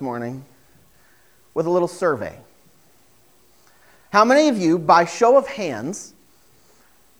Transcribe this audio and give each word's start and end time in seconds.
morning 0.00 0.44
with 1.54 1.66
a 1.66 1.70
little 1.70 1.88
survey. 1.88 2.38
How 4.10 4.24
many 4.24 4.48
of 4.48 4.56
you, 4.56 4.78
by 4.78 5.04
show 5.04 5.36
of 5.36 5.46
hands, 5.46 6.14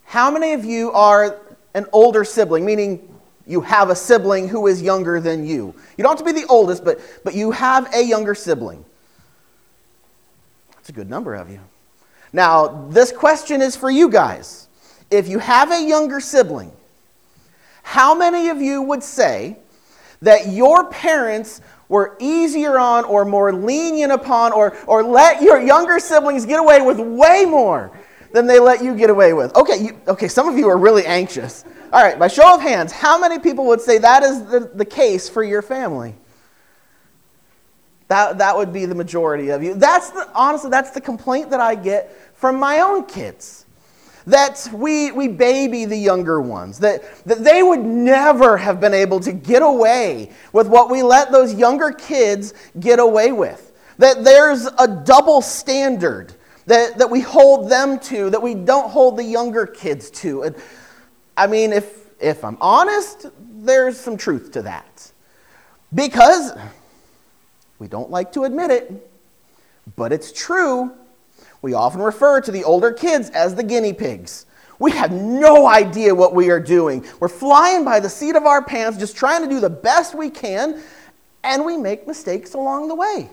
how 0.04 0.30
many 0.30 0.54
of 0.54 0.64
you 0.64 0.90
are 0.92 1.38
an 1.74 1.86
older 1.92 2.24
sibling, 2.24 2.64
meaning 2.64 3.14
you 3.46 3.60
have 3.60 3.90
a 3.90 3.96
sibling 3.96 4.48
who 4.48 4.66
is 4.66 4.80
younger 4.80 5.20
than 5.20 5.46
you? 5.46 5.74
You 5.96 6.02
don't 6.02 6.18
have 6.18 6.26
to 6.26 6.32
be 6.32 6.40
the 6.40 6.46
oldest, 6.46 6.84
but, 6.84 7.00
but 7.24 7.34
you 7.34 7.50
have 7.50 7.94
a 7.94 8.02
younger 8.02 8.34
sibling. 8.34 8.84
That's 10.74 10.88
a 10.88 10.92
good 10.92 11.10
number 11.10 11.34
of 11.34 11.50
you. 11.50 11.60
Now, 12.32 12.88
this 12.88 13.12
question 13.12 13.60
is 13.60 13.76
for 13.76 13.90
you 13.90 14.08
guys. 14.08 14.68
If 15.10 15.28
you 15.28 15.38
have 15.38 15.70
a 15.70 15.82
younger 15.82 16.20
sibling, 16.20 16.72
how 17.82 18.14
many 18.14 18.48
of 18.48 18.60
you 18.60 18.82
would 18.82 19.02
say 19.02 19.56
that 20.22 20.48
your 20.48 20.90
parents 20.90 21.60
were 21.88 22.16
easier 22.18 22.78
on 22.78 23.04
or 23.04 23.24
more 23.24 23.52
lenient 23.52 24.12
upon 24.12 24.52
or, 24.52 24.76
or 24.86 25.02
let 25.02 25.42
your 25.42 25.60
younger 25.60 25.98
siblings 25.98 26.44
get 26.44 26.60
away 26.60 26.82
with 26.82 26.98
way 27.00 27.44
more 27.46 27.90
than 28.32 28.46
they 28.46 28.58
let 28.58 28.82
you 28.82 28.94
get 28.94 29.10
away 29.10 29.32
with. 29.32 29.54
Okay, 29.56 29.84
you, 29.84 30.00
okay, 30.06 30.28
some 30.28 30.48
of 30.48 30.58
you 30.58 30.68
are 30.68 30.76
really 30.76 31.06
anxious. 31.06 31.64
All 31.92 32.02
right, 32.02 32.18
by 32.18 32.28
show 32.28 32.54
of 32.54 32.60
hands, 32.60 32.92
how 32.92 33.18
many 33.18 33.38
people 33.38 33.66
would 33.66 33.80
say 33.80 33.98
that 33.98 34.22
is 34.22 34.44
the, 34.44 34.60
the 34.74 34.84
case 34.84 35.28
for 35.28 35.42
your 35.42 35.62
family? 35.62 36.14
That, 38.08 38.38
that 38.38 38.56
would 38.56 38.72
be 38.72 38.84
the 38.84 38.94
majority 38.94 39.48
of 39.50 39.62
you. 39.62 39.74
That's 39.74 40.10
the, 40.10 40.30
honestly, 40.34 40.70
that's 40.70 40.90
the 40.90 41.00
complaint 41.00 41.50
that 41.50 41.60
I 41.60 41.74
get 41.74 42.14
from 42.34 42.58
my 42.58 42.80
own 42.80 43.06
kids 43.06 43.66
that 44.28 44.68
we, 44.74 45.10
we 45.10 45.26
baby 45.26 45.86
the 45.86 45.96
younger 45.96 46.40
ones, 46.40 46.78
that, 46.80 47.24
that 47.24 47.42
they 47.42 47.62
would 47.62 47.80
never 47.80 48.58
have 48.58 48.78
been 48.78 48.92
able 48.92 49.20
to 49.20 49.32
get 49.32 49.62
away 49.62 50.30
with 50.52 50.68
what 50.68 50.90
we 50.90 51.02
let 51.02 51.32
those 51.32 51.54
younger 51.54 51.92
kids 51.92 52.52
get 52.78 52.98
away 52.98 53.32
with. 53.32 53.72
That 53.96 54.24
there's 54.24 54.66
a 54.78 54.86
double 54.86 55.40
standard 55.40 56.34
that, 56.66 56.98
that 56.98 57.10
we 57.10 57.20
hold 57.20 57.70
them 57.70 57.98
to 58.00 58.28
that 58.30 58.42
we 58.42 58.54
don't 58.54 58.90
hold 58.90 59.16
the 59.16 59.24
younger 59.24 59.66
kids 59.66 60.10
to. 60.10 60.42
And, 60.42 60.56
I 61.36 61.46
mean, 61.46 61.72
if, 61.72 62.10
if 62.20 62.44
I'm 62.44 62.58
honest, 62.60 63.26
there's 63.40 63.98
some 63.98 64.18
truth 64.18 64.52
to 64.52 64.62
that. 64.62 65.10
Because 65.94 66.52
we 67.78 67.88
don't 67.88 68.10
like 68.10 68.32
to 68.32 68.44
admit 68.44 68.70
it, 68.70 69.10
but 69.96 70.12
it's 70.12 70.32
true. 70.32 70.92
We 71.62 71.74
often 71.74 72.00
refer 72.00 72.40
to 72.40 72.50
the 72.50 72.64
older 72.64 72.92
kids 72.92 73.30
as 73.30 73.54
the 73.54 73.62
guinea 73.62 73.92
pigs. 73.92 74.46
We 74.78 74.92
have 74.92 75.10
no 75.10 75.66
idea 75.66 76.14
what 76.14 76.34
we 76.34 76.50
are 76.50 76.60
doing. 76.60 77.04
We're 77.18 77.28
flying 77.28 77.84
by 77.84 77.98
the 77.98 78.08
seat 78.08 78.36
of 78.36 78.44
our 78.44 78.62
pants, 78.62 78.96
just 78.96 79.16
trying 79.16 79.42
to 79.42 79.48
do 79.48 79.58
the 79.58 79.70
best 79.70 80.14
we 80.14 80.30
can, 80.30 80.80
and 81.42 81.64
we 81.64 81.76
make 81.76 82.06
mistakes 82.06 82.54
along 82.54 82.88
the 82.88 82.94
way. 82.94 83.28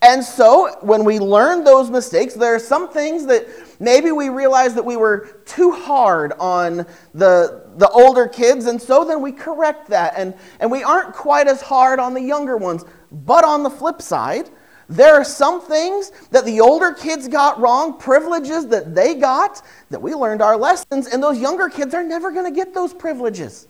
And 0.00 0.22
so, 0.22 0.76
when 0.80 1.04
we 1.04 1.18
learn 1.18 1.64
those 1.64 1.90
mistakes, 1.90 2.34
there 2.34 2.54
are 2.54 2.60
some 2.60 2.88
things 2.88 3.26
that 3.26 3.48
maybe 3.80 4.12
we 4.12 4.28
realize 4.28 4.74
that 4.74 4.84
we 4.84 4.96
were 4.96 5.40
too 5.44 5.72
hard 5.72 6.32
on 6.38 6.86
the, 7.14 7.66
the 7.76 7.88
older 7.88 8.28
kids, 8.28 8.66
and 8.66 8.80
so 8.80 9.04
then 9.04 9.20
we 9.20 9.32
correct 9.32 9.88
that. 9.88 10.14
And, 10.16 10.34
and 10.60 10.70
we 10.70 10.84
aren't 10.84 11.14
quite 11.14 11.48
as 11.48 11.60
hard 11.60 11.98
on 11.98 12.14
the 12.14 12.20
younger 12.20 12.56
ones. 12.56 12.84
But 13.10 13.44
on 13.44 13.64
the 13.64 13.70
flip 13.70 14.00
side, 14.00 14.50
there 14.88 15.14
are 15.14 15.24
some 15.24 15.60
things 15.60 16.12
that 16.30 16.46
the 16.46 16.60
older 16.60 16.92
kids 16.92 17.28
got 17.28 17.60
wrong, 17.60 17.98
privileges 17.98 18.66
that 18.68 18.94
they 18.94 19.14
got, 19.14 19.62
that 19.90 20.00
we 20.00 20.14
learned 20.14 20.40
our 20.40 20.56
lessons, 20.56 21.08
and 21.08 21.22
those 21.22 21.38
younger 21.38 21.68
kids 21.68 21.94
are 21.94 22.02
never 22.02 22.30
going 22.30 22.46
to 22.46 22.54
get 22.54 22.72
those 22.72 22.94
privileges. 22.94 23.68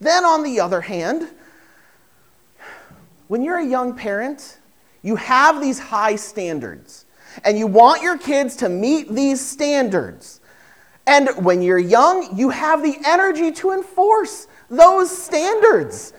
Then, 0.00 0.24
on 0.24 0.42
the 0.44 0.60
other 0.60 0.80
hand, 0.80 1.28
when 3.26 3.42
you're 3.42 3.58
a 3.58 3.66
young 3.66 3.96
parent, 3.96 4.58
you 5.02 5.16
have 5.16 5.60
these 5.60 5.78
high 5.78 6.16
standards, 6.16 7.06
and 7.44 7.58
you 7.58 7.66
want 7.66 8.00
your 8.00 8.16
kids 8.16 8.54
to 8.56 8.68
meet 8.68 9.08
these 9.08 9.44
standards. 9.44 10.40
And 11.06 11.44
when 11.44 11.62
you're 11.62 11.78
young, 11.78 12.36
you 12.36 12.50
have 12.50 12.82
the 12.82 12.96
energy 13.04 13.50
to 13.52 13.72
enforce 13.72 14.46
those 14.70 15.16
standards. 15.16 16.12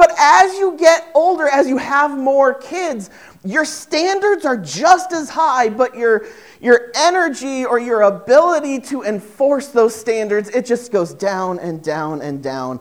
But 0.00 0.14
as 0.18 0.54
you 0.54 0.78
get 0.78 1.10
older, 1.14 1.46
as 1.46 1.68
you 1.68 1.76
have 1.76 2.16
more 2.16 2.54
kids, 2.54 3.10
your 3.44 3.66
standards 3.66 4.46
are 4.46 4.56
just 4.56 5.12
as 5.12 5.28
high, 5.28 5.68
but 5.68 5.94
your, 5.94 6.24
your 6.58 6.90
energy 6.96 7.66
or 7.66 7.78
your 7.78 8.00
ability 8.00 8.80
to 8.80 9.02
enforce 9.02 9.68
those 9.68 9.94
standards, 9.94 10.48
it 10.48 10.64
just 10.64 10.90
goes 10.90 11.12
down 11.12 11.58
and 11.58 11.84
down 11.84 12.22
and 12.22 12.42
down 12.42 12.80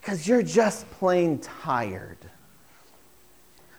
because 0.00 0.28
you're 0.28 0.44
just 0.44 0.88
plain 0.92 1.40
tired. 1.40 2.18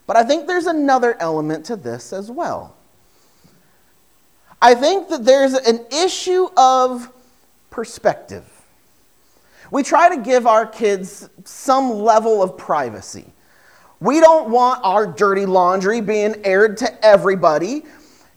But 0.06 0.18
I 0.18 0.24
think 0.24 0.46
there's 0.46 0.68
another 0.68 1.16
element 1.22 1.68
to 1.68 1.78
this 1.78 2.12
as 2.12 2.30
well. 2.30 2.76
I 4.62 4.76
think 4.76 5.08
that 5.08 5.24
there's 5.24 5.54
an 5.54 5.86
issue 5.94 6.50
of 6.58 7.10
perspective. 7.70 8.51
We 9.72 9.84
try 9.84 10.14
to 10.14 10.22
give 10.22 10.46
our 10.46 10.66
kids 10.66 11.30
some 11.46 11.90
level 11.92 12.44
of 12.44 12.58
privacy. 12.58 13.34
We 14.02 14.20
don't 14.20 14.50
want 14.50 14.82
our 14.84 15.08
dirty 15.08 15.46
laundry 15.46 16.02
being 16.02 16.36
aired 16.44 16.78
to 16.78 17.06
everybody, 17.06 17.84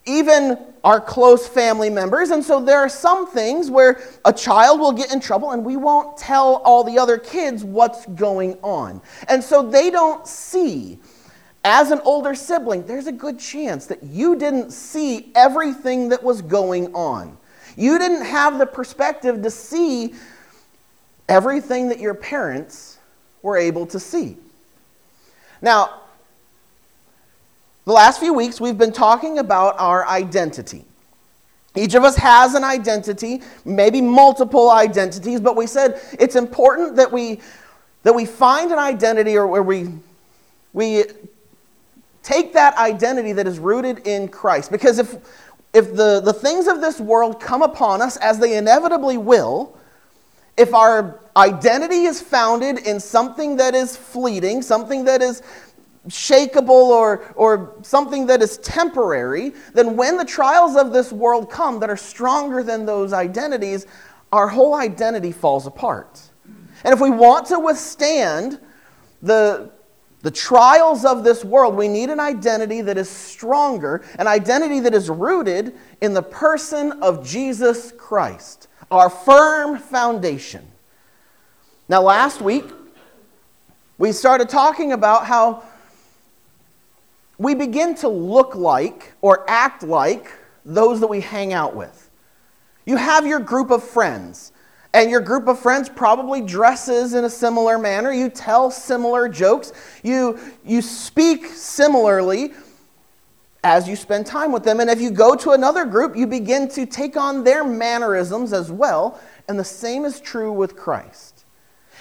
even 0.04 0.58
our 0.84 1.00
close 1.00 1.48
family 1.48 1.90
members. 1.90 2.30
And 2.30 2.44
so 2.44 2.60
there 2.60 2.78
are 2.78 2.88
some 2.88 3.26
things 3.26 3.70
where 3.70 4.00
a 4.24 4.32
child 4.32 4.78
will 4.78 4.92
get 4.92 5.12
in 5.12 5.18
trouble 5.18 5.52
and 5.52 5.64
we 5.64 5.76
won't 5.76 6.16
tell 6.16 6.56
all 6.56 6.84
the 6.84 6.98
other 6.98 7.18
kids 7.18 7.64
what's 7.64 8.06
going 8.06 8.58
on. 8.62 9.00
And 9.28 9.42
so 9.42 9.62
they 9.62 9.90
don't 9.90 10.26
see. 10.26 10.98
As 11.66 11.90
an 11.90 12.00
older 12.04 12.34
sibling, 12.34 12.84
there's 12.84 13.06
a 13.06 13.12
good 13.12 13.38
chance 13.38 13.86
that 13.86 14.02
you 14.02 14.36
didn't 14.36 14.70
see 14.70 15.32
everything 15.34 16.10
that 16.10 16.22
was 16.22 16.42
going 16.42 16.94
on. 16.94 17.38
You 17.74 17.98
didn't 17.98 18.26
have 18.26 18.58
the 18.58 18.66
perspective 18.66 19.42
to 19.42 19.50
see 19.50 20.12
everything 21.28 21.88
that 21.88 22.00
your 22.00 22.14
parents 22.14 22.98
were 23.42 23.56
able 23.56 23.86
to 23.86 24.00
see. 24.00 24.36
Now, 25.62 26.00
the 27.84 27.92
last 27.92 28.18
few 28.20 28.32
weeks 28.32 28.60
we've 28.60 28.78
been 28.78 28.92
talking 28.92 29.38
about 29.38 29.78
our 29.78 30.06
identity. 30.06 30.84
Each 31.76 31.94
of 31.94 32.04
us 32.04 32.16
has 32.16 32.54
an 32.54 32.62
identity, 32.62 33.42
maybe 33.64 34.00
multiple 34.00 34.70
identities, 34.70 35.40
but 35.40 35.56
we 35.56 35.66
said 35.66 36.00
it's 36.18 36.36
important 36.36 36.96
that 36.96 37.10
we 37.10 37.40
that 38.04 38.14
we 38.14 38.26
find 38.26 38.70
an 38.70 38.78
identity 38.78 39.36
or 39.36 39.46
where 39.46 39.62
we 39.62 39.88
we 40.72 41.04
take 42.22 42.52
that 42.52 42.76
identity 42.76 43.32
that 43.32 43.46
is 43.46 43.58
rooted 43.58 44.06
in 44.06 44.28
Christ. 44.28 44.70
Because 44.70 44.98
if 44.98 45.16
if 45.72 45.96
the, 45.96 46.20
the 46.20 46.32
things 46.32 46.68
of 46.68 46.80
this 46.80 47.00
world 47.00 47.40
come 47.40 47.60
upon 47.60 48.00
us 48.00 48.16
as 48.18 48.38
they 48.38 48.56
inevitably 48.56 49.18
will, 49.18 49.76
if 50.56 50.72
our 50.74 51.20
identity 51.36 52.04
is 52.04 52.20
founded 52.20 52.78
in 52.78 53.00
something 53.00 53.56
that 53.56 53.74
is 53.74 53.96
fleeting, 53.96 54.62
something 54.62 55.04
that 55.04 55.20
is 55.20 55.42
shakable 56.08 56.68
or, 56.68 57.32
or 57.34 57.76
something 57.82 58.26
that 58.26 58.42
is 58.42 58.58
temporary, 58.58 59.52
then 59.72 59.96
when 59.96 60.16
the 60.16 60.24
trials 60.24 60.76
of 60.76 60.92
this 60.92 61.12
world 61.12 61.50
come 61.50 61.80
that 61.80 61.90
are 61.90 61.96
stronger 61.96 62.62
than 62.62 62.84
those 62.84 63.12
identities, 63.12 63.86
our 64.32 64.48
whole 64.48 64.74
identity 64.74 65.32
falls 65.32 65.66
apart. 65.66 66.20
And 66.84 66.92
if 66.92 67.00
we 67.00 67.10
want 67.10 67.46
to 67.46 67.58
withstand 67.58 68.60
the, 69.22 69.70
the 70.20 70.30
trials 70.30 71.04
of 71.04 71.24
this 71.24 71.44
world, 71.44 71.74
we 71.74 71.88
need 71.88 72.10
an 72.10 72.20
identity 72.20 72.82
that 72.82 72.98
is 72.98 73.08
stronger, 73.08 74.04
an 74.18 74.26
identity 74.26 74.80
that 74.80 74.92
is 74.92 75.08
rooted 75.08 75.74
in 76.02 76.12
the 76.12 76.22
person 76.22 76.92
of 77.02 77.26
Jesus 77.26 77.92
Christ 77.92 78.68
our 78.90 79.10
firm 79.10 79.78
foundation. 79.78 80.66
Now, 81.88 82.02
last 82.02 82.40
week, 82.40 82.64
we 83.98 84.12
started 84.12 84.48
talking 84.48 84.92
about 84.92 85.26
how 85.26 85.62
we 87.38 87.54
begin 87.54 87.94
to 87.96 88.08
look 88.08 88.54
like 88.54 89.12
or 89.20 89.44
act 89.48 89.82
like 89.82 90.32
those 90.64 91.00
that 91.00 91.08
we 91.08 91.20
hang 91.20 91.52
out 91.52 91.74
with. 91.74 92.10
You 92.86 92.96
have 92.96 93.26
your 93.26 93.40
group 93.40 93.70
of 93.70 93.82
friends, 93.82 94.52
and 94.92 95.10
your 95.10 95.20
group 95.20 95.48
of 95.48 95.58
friends 95.58 95.88
probably 95.88 96.40
dresses 96.40 97.14
in 97.14 97.24
a 97.24 97.30
similar 97.30 97.78
manner. 97.78 98.12
You 98.12 98.28
tell 98.28 98.70
similar 98.70 99.28
jokes. 99.28 99.72
You, 100.02 100.38
you 100.64 100.80
speak 100.80 101.46
similarly 101.46 102.52
as 103.64 103.88
you 103.88 103.96
spend 103.96 104.26
time 104.26 104.52
with 104.52 104.62
them. 104.62 104.78
And 104.78 104.90
if 104.90 105.00
you 105.00 105.10
go 105.10 105.34
to 105.34 105.52
another 105.52 105.86
group, 105.86 106.14
you 106.14 106.26
begin 106.26 106.68
to 106.68 106.84
take 106.84 107.16
on 107.16 107.42
their 107.42 107.64
mannerisms 107.64 108.52
as 108.52 108.70
well. 108.70 109.18
And 109.48 109.58
the 109.58 109.64
same 109.64 110.04
is 110.04 110.20
true 110.20 110.52
with 110.52 110.76
Christ. 110.76 111.46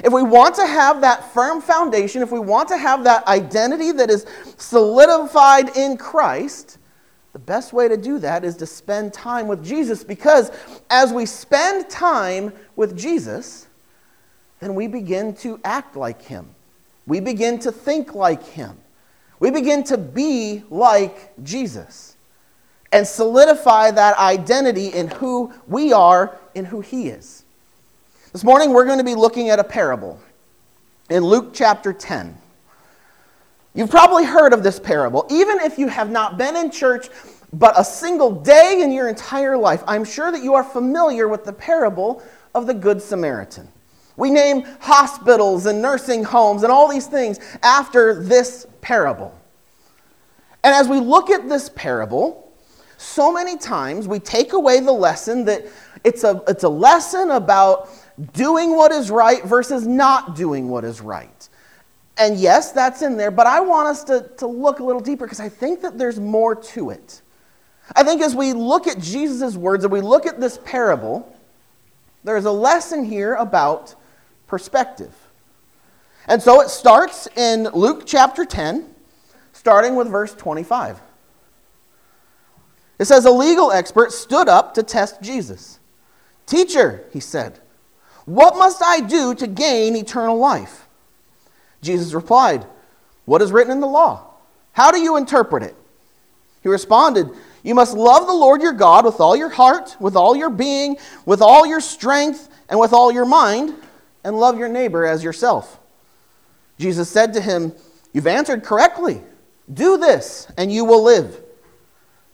If 0.03 0.11
we 0.11 0.23
want 0.23 0.55
to 0.55 0.67
have 0.67 1.01
that 1.01 1.33
firm 1.33 1.61
foundation, 1.61 2.21
if 2.21 2.31
we 2.31 2.39
want 2.39 2.67
to 2.69 2.77
have 2.77 3.05
that 3.05 3.25
identity 3.27 3.91
that 3.93 4.09
is 4.09 4.25
solidified 4.57 5.75
in 5.77 5.97
Christ, 5.97 6.79
the 7.31 7.39
best 7.39 7.73
way 7.73 7.87
to 7.87 7.95
do 7.95 8.19
that 8.19 8.43
is 8.43 8.57
to 8.57 8.65
spend 8.65 9.13
time 9.13 9.47
with 9.47 9.63
Jesus 9.63 10.03
because 10.03 10.51
as 10.89 11.13
we 11.13 11.25
spend 11.25 11.89
time 11.89 12.51
with 12.75 12.97
Jesus, 12.97 13.67
then 14.59 14.75
we 14.75 14.87
begin 14.87 15.33
to 15.37 15.59
act 15.63 15.95
like 15.95 16.21
him. 16.21 16.49
we 17.05 17.19
begin 17.19 17.59
to 17.59 17.71
think 17.71 18.15
like 18.15 18.43
him. 18.43 18.77
We 19.43 19.51
begin 19.51 19.83
to 19.85 19.97
be 19.97 20.63
like 20.69 21.33
Jesus 21.43 22.15
and 22.93 23.05
solidify 23.05 23.91
that 23.91 24.17
identity 24.17 24.87
in 24.87 25.09
who 25.09 25.51
we 25.67 25.91
are 25.91 26.39
and 26.55 26.65
who 26.65 26.79
he 26.79 27.09
is. 27.09 27.43
This 28.31 28.45
morning, 28.45 28.71
we're 28.71 28.85
going 28.85 28.99
to 28.99 29.03
be 29.03 29.15
looking 29.15 29.49
at 29.49 29.59
a 29.59 29.63
parable 29.65 30.17
in 31.09 31.25
Luke 31.25 31.49
chapter 31.53 31.91
10. 31.91 32.37
You've 33.73 33.89
probably 33.91 34.23
heard 34.23 34.53
of 34.53 34.63
this 34.63 34.79
parable. 34.79 35.27
Even 35.29 35.59
if 35.59 35.77
you 35.77 35.89
have 35.89 36.09
not 36.09 36.37
been 36.37 36.55
in 36.55 36.71
church 36.71 37.09
but 37.51 37.77
a 37.77 37.83
single 37.83 38.31
day 38.31 38.79
in 38.81 38.93
your 38.93 39.09
entire 39.09 39.57
life, 39.57 39.83
I'm 39.85 40.05
sure 40.05 40.31
that 40.31 40.41
you 40.41 40.53
are 40.53 40.63
familiar 40.63 41.27
with 41.27 41.43
the 41.43 41.51
parable 41.51 42.23
of 42.55 42.65
the 42.65 42.73
Good 42.73 43.01
Samaritan. 43.01 43.72
We 44.15 44.29
name 44.29 44.63
hospitals 44.79 45.65
and 45.65 45.81
nursing 45.81 46.23
homes 46.23 46.63
and 46.63 46.71
all 46.71 46.87
these 46.87 47.07
things 47.07 47.39
after 47.63 48.23
this 48.23 48.67
parable. 48.81 49.37
And 50.63 50.73
as 50.73 50.87
we 50.87 50.99
look 50.99 51.29
at 51.29 51.49
this 51.49 51.69
parable, 51.69 52.51
so 52.97 53.33
many 53.33 53.57
times 53.57 54.07
we 54.07 54.19
take 54.19 54.53
away 54.53 54.79
the 54.79 54.91
lesson 54.91 55.45
that 55.45 55.65
it's 56.03 56.23
a, 56.23 56.41
it's 56.47 56.63
a 56.63 56.69
lesson 56.69 57.31
about 57.31 57.89
doing 58.33 58.75
what 58.75 58.91
is 58.91 59.09
right 59.09 59.43
versus 59.43 59.87
not 59.87 60.35
doing 60.35 60.69
what 60.69 60.83
is 60.83 61.01
right. 61.01 61.49
And 62.17 62.37
yes, 62.37 62.71
that's 62.71 63.01
in 63.01 63.17
there, 63.17 63.31
but 63.31 63.47
I 63.47 63.59
want 63.59 63.87
us 63.87 64.03
to, 64.05 64.29
to 64.37 64.47
look 64.47 64.79
a 64.79 64.83
little 64.83 65.01
deeper 65.01 65.25
because 65.25 65.39
I 65.39 65.49
think 65.49 65.81
that 65.81 65.97
there's 65.97 66.19
more 66.19 66.55
to 66.55 66.91
it. 66.91 67.21
I 67.95 68.03
think 68.03 68.21
as 68.21 68.35
we 68.35 68.53
look 68.53 68.87
at 68.87 68.99
Jesus' 68.99 69.55
words 69.55 69.83
and 69.83 69.91
we 69.91 70.01
look 70.01 70.25
at 70.25 70.39
this 70.39 70.59
parable, 70.63 71.27
there's 72.23 72.45
a 72.45 72.51
lesson 72.51 73.03
here 73.03 73.33
about 73.35 73.95
perspective. 74.53 75.15
And 76.27 76.39
so 76.39 76.61
it 76.61 76.69
starts 76.69 77.27
in 77.35 77.63
Luke 77.73 78.03
chapter 78.05 78.45
10, 78.45 78.87
starting 79.51 79.95
with 79.95 80.07
verse 80.07 80.35
25. 80.35 81.01
It 82.99 83.05
says, 83.05 83.25
A 83.25 83.31
legal 83.31 83.71
expert 83.71 84.11
stood 84.11 84.47
up 84.47 84.75
to 84.75 84.83
test 84.83 85.23
Jesus. 85.23 85.79
Teacher, 86.45 87.03
he 87.11 87.19
said, 87.19 87.59
what 88.25 88.55
must 88.55 88.81
I 88.81 89.01
do 89.01 89.33
to 89.35 89.47
gain 89.47 89.95
eternal 89.95 90.37
life? 90.37 90.87
Jesus 91.81 92.13
replied, 92.13 92.65
What 93.25 93.41
is 93.41 93.51
written 93.51 93.73
in 93.73 93.79
the 93.81 93.87
law? 93.87 94.25
How 94.71 94.91
do 94.91 94.99
you 94.99 95.17
interpret 95.17 95.63
it? 95.63 95.75
He 96.61 96.69
responded, 96.69 97.29
You 97.63 97.75
must 97.75 97.95
love 97.95 98.25
the 98.27 98.33
Lord 98.33 98.61
your 98.61 98.73
God 98.73 99.03
with 99.03 99.19
all 99.19 99.35
your 99.35 99.49
heart, 99.49 99.97
with 99.99 100.15
all 100.15 100.35
your 100.35 100.49
being, 100.49 100.97
with 101.25 101.41
all 101.41 101.65
your 101.65 101.81
strength, 101.81 102.49
and 102.69 102.79
with 102.79 102.93
all 102.93 103.11
your 103.11 103.25
mind, 103.25 103.73
and 104.23 104.39
love 104.39 104.57
your 104.57 104.69
neighbor 104.69 105.05
as 105.05 105.23
yourself. 105.23 105.79
Jesus 106.77 107.09
said 107.09 107.33
to 107.33 107.41
him, 107.41 107.73
You've 108.13 108.27
answered 108.27 108.63
correctly. 108.63 109.21
Do 109.73 109.97
this, 109.97 110.47
and 110.57 110.71
you 110.71 110.85
will 110.85 111.03
live. 111.03 111.41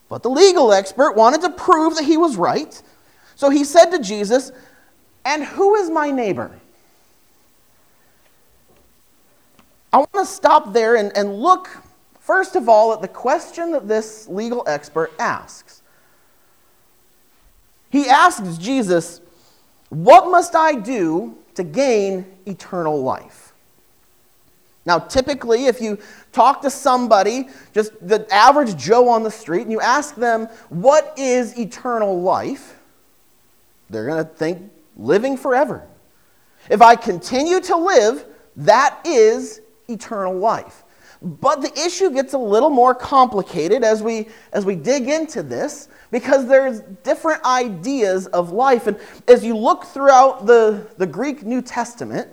But 0.10 0.24
the 0.24 0.30
legal 0.30 0.74
expert 0.74 1.16
wanted 1.16 1.42
to 1.42 1.52
prove 1.52 1.96
that 1.96 2.04
he 2.04 2.18
was 2.18 2.36
right. 2.36 2.82
So 3.36 3.50
he 3.50 3.64
said 3.64 3.92
to 3.92 4.00
Jesus, 4.00 4.52
And 5.24 5.44
who 5.44 5.76
is 5.76 5.90
my 5.90 6.12
neighbor? 6.12 6.52
I 9.94 9.98
want 9.98 10.14
to 10.14 10.26
stop 10.26 10.74
there 10.74 10.96
and, 10.96 11.16
and 11.16 11.40
look, 11.40 11.70
first 12.20 12.56
of 12.56 12.70
all, 12.70 12.94
at 12.94 13.02
the 13.02 13.08
question 13.08 13.72
that 13.72 13.88
this 13.88 14.28
legal 14.28 14.64
expert 14.68 15.12
asks. 15.18 15.82
He 17.90 18.08
asks 18.08 18.58
Jesus, 18.58 19.22
What 19.90 20.30
must 20.30 20.56
I 20.56 20.74
do 20.74 21.39
to 21.56 21.64
gain 21.64 22.26
eternal 22.46 23.02
life? 23.02 23.54
Now, 24.86 24.98
typically, 24.98 25.66
if 25.66 25.82
you 25.82 26.00
talk 26.32 26.62
to 26.62 26.70
somebody, 26.70 27.48
just 27.74 27.92
the 28.08 28.26
average 28.34 28.76
Joe 28.76 29.10
on 29.10 29.24
the 29.24 29.32
street, 29.32 29.64
and 29.64 29.72
you 29.72 29.82
ask 29.82 30.16
them, 30.16 30.48
What 30.70 31.14
is 31.18 31.58
eternal 31.60 32.22
life? 32.22 32.76
they're 33.90 34.06
going 34.06 34.24
to 34.24 34.30
think 34.30 34.72
living 34.96 35.36
forever. 35.36 35.88
If 36.70 36.82
I 36.82 36.96
continue 36.96 37.60
to 37.62 37.76
live, 37.76 38.26
that 38.58 39.00
is 39.06 39.62
eternal 39.88 40.38
life. 40.38 40.84
But 41.22 41.62
the 41.62 41.72
issue 41.86 42.12
gets 42.12 42.34
a 42.34 42.38
little 42.38 42.70
more 42.70 42.96
complicated 42.96 43.84
as 43.84 44.02
we, 44.02 44.30
as 44.54 44.66
we 44.66 44.76
dig 44.76 45.10
into 45.10 45.44
this 45.44 45.90
because 46.12 46.48
there's 46.48 46.80
different 47.04 47.44
ideas 47.44 48.28
of 48.28 48.52
life. 48.52 48.88
And 48.88 48.98
as 49.28 49.44
you 49.44 49.56
look 49.56 49.84
throughout 49.84 50.46
the, 50.46 50.88
the 50.98 51.06
Greek 51.06 51.44
New 51.44 51.62
Testament, 51.62 52.30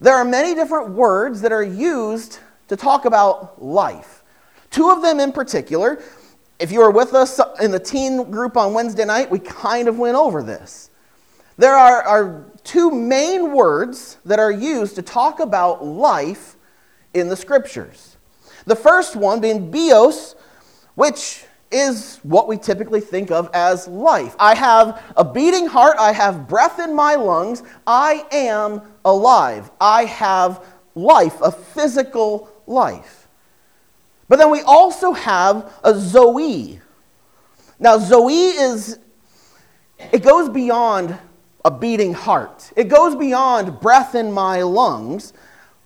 there 0.00 0.14
are 0.14 0.24
many 0.24 0.54
different 0.54 0.90
words 0.90 1.40
that 1.42 1.52
are 1.52 1.62
used 1.62 2.38
to 2.68 2.76
talk 2.76 3.04
about 3.04 3.62
life. 3.62 4.24
Two 4.70 4.90
of 4.90 5.02
them 5.02 5.20
in 5.20 5.30
particular, 5.30 6.02
if 6.58 6.72
you 6.72 6.80
were 6.80 6.90
with 6.90 7.12
us 7.12 7.38
in 7.60 7.70
the 7.70 7.78
teen 7.78 8.30
group 8.30 8.56
on 8.56 8.72
Wednesday 8.72 9.04
night, 9.04 9.30
we 9.30 9.38
kind 9.38 9.88
of 9.88 9.98
went 9.98 10.16
over 10.16 10.42
this. 10.42 10.90
There 11.58 11.76
are, 11.76 12.02
are 12.02 12.46
two 12.64 12.90
main 12.90 13.52
words 13.52 14.16
that 14.24 14.38
are 14.38 14.50
used 14.50 14.94
to 14.94 15.02
talk 15.02 15.40
about 15.40 15.84
life 15.84 16.56
in 17.12 17.28
the 17.28 17.36
scriptures. 17.36 18.11
The 18.66 18.76
first 18.76 19.16
one 19.16 19.40
being 19.40 19.70
bios, 19.70 20.34
which 20.94 21.44
is 21.72 22.20
what 22.22 22.46
we 22.46 22.58
typically 22.58 23.00
think 23.00 23.30
of 23.30 23.50
as 23.54 23.88
life. 23.88 24.36
I 24.38 24.54
have 24.54 25.02
a 25.16 25.24
beating 25.24 25.66
heart, 25.66 25.96
I 25.98 26.12
have 26.12 26.46
breath 26.46 26.78
in 26.78 26.94
my 26.94 27.14
lungs, 27.14 27.62
I 27.86 28.24
am 28.30 28.82
alive. 29.04 29.70
I 29.80 30.04
have 30.04 30.64
life, 30.94 31.40
a 31.40 31.50
physical 31.50 32.50
life. 32.66 33.26
But 34.28 34.38
then 34.38 34.50
we 34.50 34.60
also 34.62 35.12
have 35.12 35.72
a 35.82 35.94
zoe. 35.98 36.80
Now, 37.78 37.98
zoe 37.98 38.34
is, 38.34 38.98
it 40.12 40.22
goes 40.22 40.48
beyond 40.48 41.18
a 41.64 41.70
beating 41.70 42.12
heart, 42.12 42.70
it 42.76 42.84
goes 42.84 43.16
beyond 43.16 43.80
breath 43.80 44.14
in 44.14 44.30
my 44.30 44.62
lungs. 44.62 45.32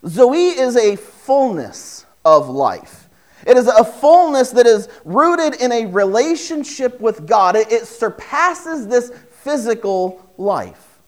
Zoe 0.07 0.49
is 0.49 0.77
a 0.77 0.97
fullness 0.97 2.06
of 2.27 2.49
life. 2.49 3.09
It 3.47 3.57
is 3.57 3.69
a 3.69 3.85
fullness 3.85 4.51
that 4.51 4.67
is 4.67 4.89
rooted 5.05 5.61
in 5.63 5.71
a 5.71 5.87
relationship 5.87 7.01
with 7.01 7.27
God. 7.27 7.55
It, 7.55 7.87
surpasses 7.87 8.89
this 8.89 9.13
physical 9.31 10.29
life. 10.37 10.99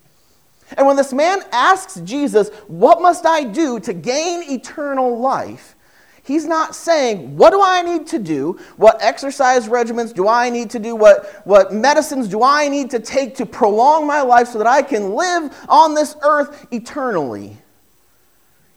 And 0.77 0.87
when 0.87 0.97
this 0.97 1.13
man 1.13 1.41
asks 1.51 2.01
Jesus, 2.03 2.51
What 2.69 3.03
must 3.03 3.27
I 3.27 3.43
do 3.43 3.81
to 3.81 3.93
gain 3.93 4.49
eternal 4.49 5.19
life? 5.19 5.75
He's 6.23 6.45
not 6.45 6.77
saying, 6.77 7.37
What 7.37 7.51
do 7.51 7.61
I 7.61 7.83
need 7.83 8.07
to 8.09 8.21
do? 8.21 8.61
What 8.77 9.03
exercise 9.03 9.67
regimens 9.67 10.15
do 10.15 10.29
I 10.29 10.51
need 10.51 10.71
to 10.71 10.79
do? 10.79 10.95
What, 10.95 11.43
what 11.45 11.73
medicines 11.75 12.29
do 12.29 12.45
I 12.45 12.69
need 12.69 12.91
to 12.91 13.01
take 13.01 13.35
to 13.37 13.47
prolong 13.47 14.07
my 14.07 14.21
life 14.21 14.47
so 14.49 14.59
that 14.59 14.69
I 14.69 14.83
can 14.83 15.15
live 15.15 15.53
on 15.69 15.95
this 15.95 16.15
earth 16.23 16.69
eternally? 16.71 17.57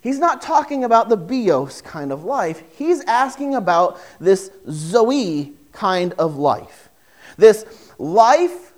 He's 0.01 0.17
not 0.17 0.41
talking 0.41 0.83
about 0.83 1.09
the 1.09 1.17
bios 1.17 1.81
kind 1.81 2.11
of 2.11 2.23
life. 2.23 2.63
He's 2.75 3.01
asking 3.05 3.53
about 3.55 3.99
this 4.19 4.51
Zoe 4.69 5.53
kind 5.71 6.13
of 6.13 6.37
life. 6.37 6.89
This 7.37 7.65
life 7.99 8.73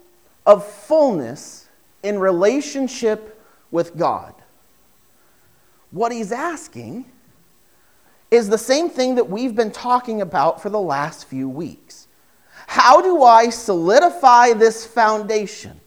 of 0.45 0.67
fullness 0.67 1.67
in 2.03 2.19
relationship 2.19 3.41
with 3.71 3.97
God. 3.97 4.35
What 5.91 6.11
he's 6.11 6.31
asking 6.31 7.05
is 8.29 8.49
the 8.49 8.57
same 8.57 8.89
thing 8.89 9.15
that 9.15 9.29
we've 9.29 9.55
been 9.55 9.71
talking 9.71 10.21
about 10.21 10.61
for 10.61 10.69
the 10.69 10.79
last 10.79 11.25
few 11.25 11.47
weeks. 11.47 12.07
How 12.67 13.01
do 13.01 13.23
I 13.23 13.49
solidify 13.49 14.53
this 14.53 14.85
foundation? 14.85 15.79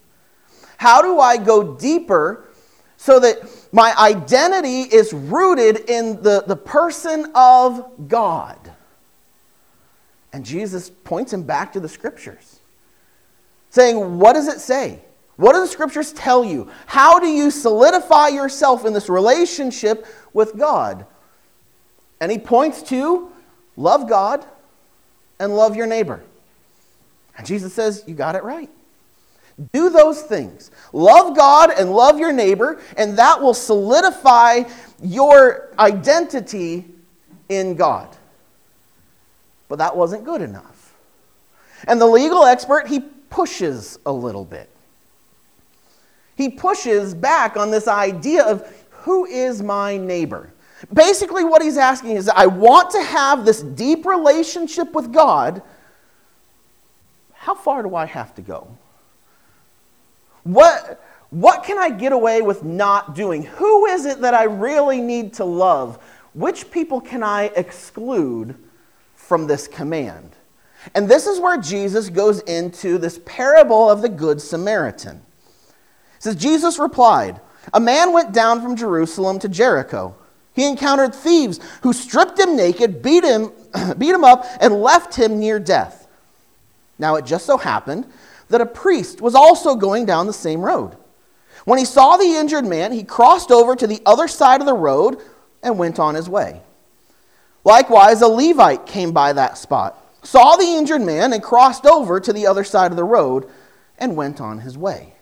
How 0.78 1.02
do 1.02 1.18
I 1.20 1.36
go 1.36 1.74
deeper 1.74 2.45
so 2.96 3.20
that 3.20 3.38
my 3.72 3.94
identity 3.98 4.82
is 4.82 5.12
rooted 5.12 5.88
in 5.88 6.22
the, 6.22 6.44
the 6.46 6.56
person 6.56 7.30
of 7.34 8.08
God. 8.08 8.58
And 10.32 10.44
Jesus 10.44 10.90
points 10.90 11.32
him 11.32 11.42
back 11.42 11.72
to 11.74 11.80
the 11.80 11.88
scriptures, 11.88 12.60
saying, 13.70 14.18
What 14.18 14.34
does 14.34 14.48
it 14.48 14.60
say? 14.60 15.00
What 15.36 15.52
do 15.52 15.60
the 15.60 15.66
scriptures 15.66 16.12
tell 16.12 16.44
you? 16.44 16.70
How 16.86 17.18
do 17.18 17.26
you 17.26 17.50
solidify 17.50 18.28
yourself 18.28 18.84
in 18.86 18.92
this 18.92 19.08
relationship 19.08 20.06
with 20.32 20.56
God? 20.56 21.06
And 22.20 22.32
he 22.32 22.38
points 22.38 22.82
to 22.84 23.30
love 23.76 24.08
God 24.08 24.44
and 25.38 25.54
love 25.54 25.76
your 25.76 25.86
neighbor. 25.86 26.22
And 27.36 27.46
Jesus 27.46 27.74
says, 27.74 28.02
You 28.06 28.14
got 28.14 28.34
it 28.34 28.44
right. 28.44 28.70
Do 29.72 29.88
those 29.88 30.22
things. 30.22 30.70
Love 30.92 31.36
God 31.36 31.70
and 31.70 31.92
love 31.92 32.18
your 32.18 32.32
neighbor, 32.32 32.80
and 32.96 33.16
that 33.18 33.40
will 33.40 33.54
solidify 33.54 34.64
your 35.02 35.70
identity 35.78 36.84
in 37.48 37.74
God. 37.74 38.14
But 39.68 39.78
that 39.78 39.96
wasn't 39.96 40.24
good 40.24 40.42
enough. 40.42 40.94
And 41.86 42.00
the 42.00 42.06
legal 42.06 42.44
expert, 42.44 42.86
he 42.86 43.00
pushes 43.00 43.98
a 44.06 44.12
little 44.12 44.44
bit. 44.44 44.68
He 46.36 46.50
pushes 46.50 47.14
back 47.14 47.56
on 47.56 47.70
this 47.70 47.88
idea 47.88 48.44
of 48.44 48.70
who 48.90 49.24
is 49.24 49.62
my 49.62 49.96
neighbor? 49.96 50.52
Basically, 50.92 51.44
what 51.44 51.62
he's 51.62 51.78
asking 51.78 52.12
is 52.12 52.28
I 52.28 52.46
want 52.46 52.90
to 52.90 53.02
have 53.02 53.44
this 53.44 53.62
deep 53.62 54.04
relationship 54.04 54.92
with 54.92 55.12
God. 55.12 55.62
How 57.32 57.54
far 57.54 57.82
do 57.82 57.94
I 57.94 58.04
have 58.04 58.34
to 58.34 58.42
go? 58.42 58.68
What, 60.46 61.02
what 61.30 61.64
can 61.64 61.76
I 61.76 61.90
get 61.90 62.12
away 62.12 62.40
with 62.40 62.62
not 62.62 63.16
doing? 63.16 63.42
Who 63.42 63.86
is 63.86 64.06
it 64.06 64.20
that 64.20 64.32
I 64.32 64.44
really 64.44 65.00
need 65.00 65.34
to 65.34 65.44
love? 65.44 66.00
Which 66.34 66.70
people 66.70 67.00
can 67.00 67.24
I 67.24 67.46
exclude 67.56 68.54
from 69.16 69.48
this 69.48 69.66
command? 69.66 70.36
And 70.94 71.08
this 71.08 71.26
is 71.26 71.40
where 71.40 71.56
Jesus 71.56 72.10
goes 72.10 72.40
into 72.42 72.96
this 72.96 73.18
parable 73.26 73.90
of 73.90 74.02
the 74.02 74.08
Good 74.08 74.40
Samaritan. 74.40 75.20
It 75.66 76.22
says, 76.22 76.36
Jesus 76.36 76.78
replied, 76.78 77.40
A 77.74 77.80
man 77.80 78.12
went 78.12 78.32
down 78.32 78.62
from 78.62 78.76
Jerusalem 78.76 79.40
to 79.40 79.48
Jericho. 79.48 80.14
He 80.54 80.64
encountered 80.64 81.12
thieves 81.12 81.58
who 81.82 81.92
stripped 81.92 82.38
him 82.38 82.54
naked, 82.54 83.02
beat 83.02 83.24
him, 83.24 83.50
beat 83.98 84.14
him 84.14 84.22
up, 84.22 84.46
and 84.60 84.80
left 84.80 85.16
him 85.16 85.40
near 85.40 85.58
death. 85.58 86.06
Now 87.00 87.16
it 87.16 87.26
just 87.26 87.46
so 87.46 87.58
happened 87.58 88.06
that 88.48 88.60
a 88.60 88.66
priest 88.66 89.20
was 89.20 89.34
also 89.34 89.74
going 89.74 90.06
down 90.06 90.26
the 90.26 90.32
same 90.32 90.60
road. 90.60 90.96
When 91.64 91.78
he 91.78 91.84
saw 91.84 92.16
the 92.16 92.36
injured 92.36 92.64
man, 92.64 92.92
he 92.92 93.02
crossed 93.02 93.50
over 93.50 93.74
to 93.74 93.86
the 93.86 94.00
other 94.06 94.28
side 94.28 94.60
of 94.60 94.66
the 94.66 94.74
road 94.74 95.20
and 95.62 95.78
went 95.78 95.98
on 95.98 96.14
his 96.14 96.28
way. 96.28 96.62
Likewise, 97.64 98.22
a 98.22 98.28
Levite 98.28 98.86
came 98.86 99.10
by 99.10 99.32
that 99.32 99.58
spot, 99.58 100.00
saw 100.22 100.54
the 100.54 100.76
injured 100.76 101.02
man, 101.02 101.32
and 101.32 101.42
crossed 101.42 101.84
over 101.84 102.20
to 102.20 102.32
the 102.32 102.46
other 102.46 102.62
side 102.62 102.92
of 102.92 102.96
the 102.96 103.02
road 103.02 103.48
and 103.98 104.16
went 104.16 104.40
on 104.40 104.60
his 104.60 104.78
way. 104.78 105.15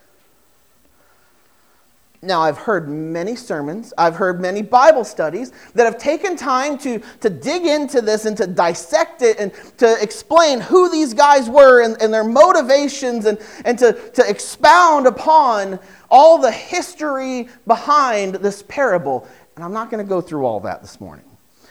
Now, 2.25 2.41
I've 2.41 2.57
heard 2.57 2.89
many 2.89 3.37
sermons, 3.37 3.93
I've 3.99 4.17
heard 4.17 4.41
many 4.41 4.63
Bible 4.63 5.05
studies 5.05 5.53
that 5.75 5.85
have 5.85 5.99
taken 5.99 6.37
time 6.37 6.79
to, 6.79 7.01
to 7.21 7.31
dig 7.31 7.67
into 7.67 8.01
this 8.01 8.25
and 8.25 8.37
to 8.39 8.47
dissect 8.47 9.23
it 9.23 9.39
and 9.39 9.53
to 9.79 10.03
explain 10.03 10.61
who 10.61 10.91
these 10.91 11.13
guys 11.13 11.51
were 11.51 11.83
and, 11.83 12.01
and 12.01 12.13
their 12.13 12.25
motivations 12.25 13.27
and, 13.27 13.39
and 13.65 13.79
to, 13.79 13.93
to 14.11 14.29
expound 14.29 15.07
upon 15.07 15.79
all 16.11 16.39
the 16.39 16.51
history 16.51 17.49
behind 17.67 18.37
this 18.37 18.63
parable. 18.63 19.29
And 19.57 19.65
I'm 19.65 19.73
not 19.73 19.91
going 19.91 20.05
to 20.05 20.09
go 20.09 20.21
through 20.21 20.47
all 20.47 20.61
that 20.61 20.81
this 20.81 21.01
morning. 21.01 21.25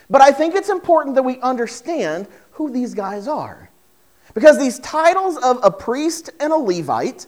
But 0.09 0.21
I 0.21 0.31
think 0.31 0.53
it's 0.55 0.69
important 0.69 1.15
that 1.15 1.23
we 1.23 1.39
understand 1.39 2.27
who 2.51 2.69
these 2.69 2.93
guys 2.93 3.27
are. 3.27 3.69
Because 4.33 4.57
these 4.57 4.79
titles 4.79 5.37
of 5.37 5.59
a 5.63 5.71
priest 5.71 6.29
and 6.39 6.53
a 6.53 6.57
Levite, 6.57 7.25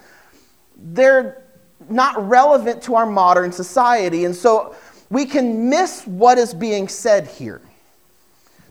they're 0.75 1.45
not 1.89 2.27
relevant 2.27 2.82
to 2.84 2.96
our 2.96 3.06
modern 3.06 3.51
society. 3.51 4.25
And 4.25 4.36
so 4.36 4.75
we 5.10 5.25
can 5.25 5.70
miss 5.70 6.06
what 6.06 6.38
is 6.38 6.54
being 6.54 6.88
said 6.88 7.27
here. 7.27 7.62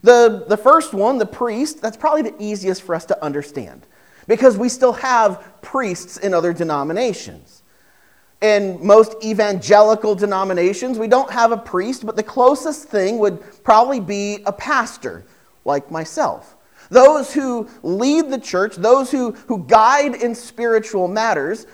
The, 0.03 0.45
the 0.49 0.57
first 0.57 0.93
one, 0.93 1.19
the 1.19 1.27
priest, 1.27 1.81
that's 1.81 1.97
probably 1.97 2.23
the 2.23 2.35
easiest 2.39 2.83
for 2.83 2.95
us 2.95 3.07
to 3.07 3.25
understand 3.25 3.87
because 4.27 4.57
we 4.57 4.69
still 4.69 4.93
have 4.93 5.43
priests 5.63 6.19
in 6.19 6.35
other 6.35 6.53
denominations. 6.53 7.63
In 8.41 8.85
most 8.85 9.17
evangelical 9.25 10.15
denominations, 10.15 10.99
we 10.99 11.09
don't 11.09 11.31
have 11.31 11.53
a 11.53 11.57
priest, 11.57 12.05
but 12.05 12.17
the 12.17 12.23
closest 12.23 12.89
thing 12.89 13.19
would 13.19 13.43
probably 13.65 14.01
be 14.01 14.43
a 14.45 14.53
pastor, 14.53 15.25
like 15.65 15.91
myself. 15.91 16.57
Those 16.91 17.33
who 17.33 17.69
lead 17.83 18.31
the 18.31 18.39
church, 18.39 18.77
those 18.77 19.11
who, 19.11 19.33
who 19.47 19.65
guide 19.65 20.17
in 20.17 20.35
spiritual 20.35 21.09
matters, 21.09 21.67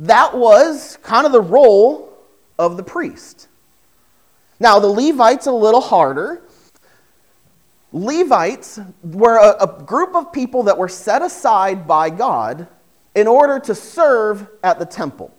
that 0.00 0.36
was 0.36 0.96
kind 1.02 1.26
of 1.26 1.32
the 1.32 1.40
role 1.40 2.10
of 2.58 2.76
the 2.76 2.82
priest. 2.82 3.48
Now, 4.58 4.78
the 4.78 4.88
Levites 4.88 5.46
a 5.46 5.52
little 5.52 5.80
harder. 5.80 6.42
Levites 7.92 8.80
were 9.02 9.36
a, 9.36 9.64
a, 9.64 9.82
group 9.82 10.14
of 10.14 10.32
people 10.32 10.62
that 10.64 10.78
were 10.78 10.88
set 10.88 11.22
aside 11.22 11.86
by 11.86 12.08
God 12.08 12.66
in 13.14 13.26
order 13.26 13.58
to 13.58 13.74
serve 13.74 14.46
at 14.62 14.78
the 14.78 14.86
temple. 14.86 15.34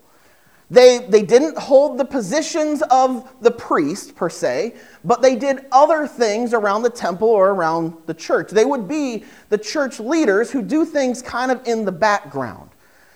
They, 0.69 0.99
they 0.99 1.23
didn't 1.23 1.57
hold 1.57 1.97
the 1.97 2.05
positions 2.05 2.81
of 2.91 3.31
the 3.41 3.51
priest, 3.51 4.15
per 4.15 4.29
se, 4.29 4.75
but 5.03 5.21
they 5.21 5.35
did 5.35 5.65
other 5.71 6.07
things 6.07 6.53
around 6.53 6.83
the 6.83 6.89
temple 6.89 7.29
or 7.29 7.49
around 7.49 7.93
the 8.05 8.13
church. 8.13 8.51
They 8.51 8.65
would 8.65 8.87
be 8.87 9.23
the 9.49 9.57
church 9.57 9.99
leaders 9.99 10.51
who 10.51 10.61
do 10.61 10.85
things 10.85 11.21
kind 11.21 11.51
of 11.51 11.65
in 11.67 11.83
the 11.83 11.91
background. 11.91 12.69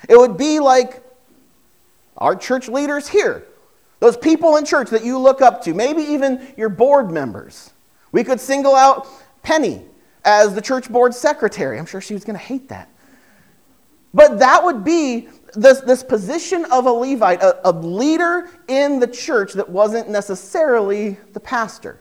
It 0.09 0.17
would 0.17 0.37
be 0.37 0.59
like 0.59 1.01
our 2.17 2.35
church 2.35 2.67
leaders 2.67 3.07
here, 3.07 3.45
those 3.99 4.17
people 4.17 4.57
in 4.57 4.65
church 4.65 4.89
that 4.89 5.03
you 5.03 5.17
look 5.17 5.41
up 5.41 5.63
to, 5.63 5.73
maybe 5.73 6.01
even 6.01 6.53
your 6.57 6.69
board 6.69 7.11
members. 7.11 7.71
We 8.11 8.23
could 8.23 8.39
single 8.39 8.75
out 8.75 9.07
Penny 9.41 9.83
as 10.23 10.55
the 10.55 10.61
church 10.61 10.89
board 10.89 11.13
secretary. 11.13 11.77
I'm 11.77 11.85
sure 11.85 12.01
she 12.01 12.13
was 12.13 12.23
going 12.23 12.37
to 12.37 12.43
hate 12.43 12.69
that. 12.69 12.89
But 14.13 14.39
that 14.39 14.63
would 14.63 14.83
be 14.83 15.27
this, 15.55 15.81
this 15.81 16.01
position 16.01 16.65
of 16.71 16.85
a 16.85 16.91
Levite, 16.91 17.41
a, 17.41 17.69
a 17.69 17.71
leader 17.71 18.49
in 18.67 18.99
the 18.99 19.07
church 19.07 19.53
that 19.53 19.67
wasn't 19.67 20.09
necessarily 20.09 21.17
the 21.33 21.39
pastor. 21.39 21.99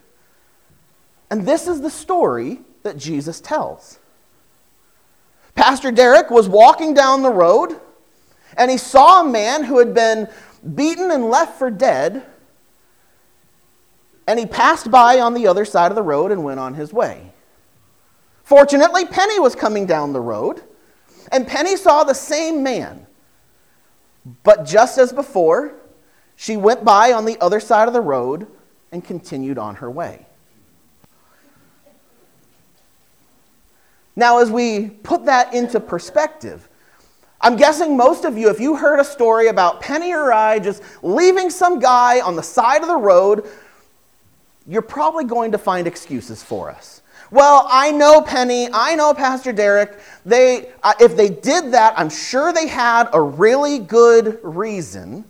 And 1.31 1.47
this 1.47 1.67
is 1.67 1.81
the 1.81 1.91
story 1.91 2.61
that 2.85 2.97
Jesus 2.97 3.41
tells. 3.41 3.99
Pastor 5.55 5.91
Derek 5.91 6.31
was 6.31 6.49
walking 6.49 6.95
down 6.95 7.23
the 7.23 7.33
road 7.33 7.81
and 8.57 8.71
he 8.71 8.79
saw 8.79 9.23
a 9.23 9.29
man 9.29 9.65
who 9.65 9.79
had 9.79 9.95
been 9.95 10.29
beaten 10.75 11.11
and 11.11 11.25
left 11.29 11.59
for 11.59 11.71
dead. 11.71 12.25
And 14.27 14.39
he 14.39 14.47
passed 14.47 14.91
by 14.91 15.21
on 15.21 15.35
the 15.35 15.47
other 15.47 15.65
side 15.65 15.91
of 15.91 15.97
the 15.97 16.03
road 16.03 16.33
and 16.33 16.43
went 16.43 16.59
on 16.61 16.75
his 16.75 16.93
way. 16.93 17.33
Fortunately, 18.43 19.05
Penny 19.05 19.39
was 19.39 19.55
coming 19.55 19.87
down 19.87 20.13
the 20.13 20.21
road, 20.21 20.63
and 21.33 21.47
Penny 21.47 21.77
saw 21.77 22.05
the 22.05 22.15
same 22.15 22.63
man. 22.63 23.07
But 24.43 24.65
just 24.65 24.99
as 24.99 25.13
before, 25.13 25.75
she 26.37 26.57
went 26.57 26.85
by 26.85 27.13
on 27.13 27.25
the 27.25 27.39
other 27.41 27.61
side 27.61 27.89
of 27.89 27.95
the 27.95 28.01
road 28.01 28.47
and 28.93 29.05
continued 29.05 29.59
on 29.59 29.77
her 29.77 29.91
way. 29.91 30.27
Now, 34.17 34.39
as 34.39 34.51
we 34.51 34.89
put 34.89 35.25
that 35.25 35.53
into 35.55 35.81
perspective, 35.81 36.69
I'm 37.45 37.57
guessing 37.57 37.95
most 37.95 38.25
of 38.25 38.39
you, 38.39 38.49
if 38.49 38.59
you 38.59 38.75
heard 38.75 38.99
a 38.99 39.05
story 39.05 39.49
about 39.49 39.79
Penny 39.79 40.15
or 40.15 40.33
I 40.33 40.59
just 40.59 40.83
leaving 41.03 41.51
some 41.51 41.79
guy 41.79 42.23
on 42.23 42.37
the 42.37 42.43
side 42.43 42.81
of 42.81 42.89
the 42.89 42.97
road, 42.97 43.47
you're 44.67 44.81
probably 44.81 45.25
going 45.25 45.53
to 45.53 45.59
find 45.59 45.87
excuses 45.87 46.43
for 46.43 46.71
us. 46.71 47.03
Well, 47.31 47.67
I 47.69 47.91
know 47.91 48.23
Penny, 48.23 48.71
I 48.73 48.95
know 48.95 49.13
Pastor 49.13 49.53
Derek. 49.53 49.99
They, 50.25 50.73
uh, 50.83 50.95
if 50.99 51.19
they 51.19 51.29
did 51.29 51.73
that, 51.73 51.93
I'm 51.99 52.09
sure 52.09 52.51
they 52.51 52.67
had 52.67 53.11
a 53.13 53.21
really 53.21 53.79
good 53.79 54.41
reason. 54.43 55.27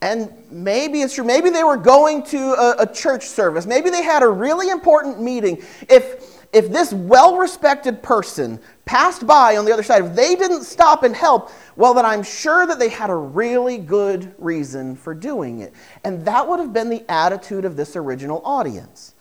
And 0.00 0.32
maybe 0.50 1.02
it's 1.02 1.14
true. 1.14 1.24
Maybe 1.24 1.50
they 1.50 1.62
were 1.62 1.76
going 1.76 2.24
to 2.24 2.38
a, 2.54 2.76
a 2.80 2.92
church 2.92 3.26
service. 3.26 3.64
Maybe 3.64 3.90
they 3.90 4.02
had 4.02 4.24
a 4.24 4.28
really 4.28 4.70
important 4.70 5.22
meeting. 5.22 5.62
If 5.88 6.31
if 6.52 6.70
this 6.70 6.92
well 6.92 7.36
respected 7.38 8.02
person 8.02 8.60
passed 8.84 9.26
by 9.26 9.56
on 9.56 9.64
the 9.64 9.72
other 9.72 9.82
side, 9.82 10.04
if 10.04 10.14
they 10.14 10.36
didn't 10.36 10.64
stop 10.64 11.02
and 11.02 11.16
help, 11.16 11.50
well, 11.76 11.94
then 11.94 12.04
I'm 12.04 12.22
sure 12.22 12.66
that 12.66 12.78
they 12.78 12.90
had 12.90 13.08
a 13.08 13.14
really 13.14 13.78
good 13.78 14.34
reason 14.38 14.94
for 14.94 15.14
doing 15.14 15.60
it. 15.60 15.72
And 16.04 16.24
that 16.26 16.46
would 16.46 16.60
have 16.60 16.72
been 16.72 16.90
the 16.90 17.04
attitude 17.10 17.64
of 17.64 17.76
this 17.76 17.96
original 17.96 18.42
audience. 18.44 19.14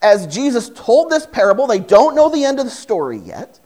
As 0.00 0.26
Jesus 0.26 0.70
told 0.70 1.10
this 1.10 1.26
parable, 1.26 1.66
they 1.66 1.80
don't 1.80 2.14
know 2.14 2.30
the 2.30 2.44
end 2.44 2.58
of 2.58 2.64
the 2.64 2.70
story 2.70 3.18
yet. 3.18 3.60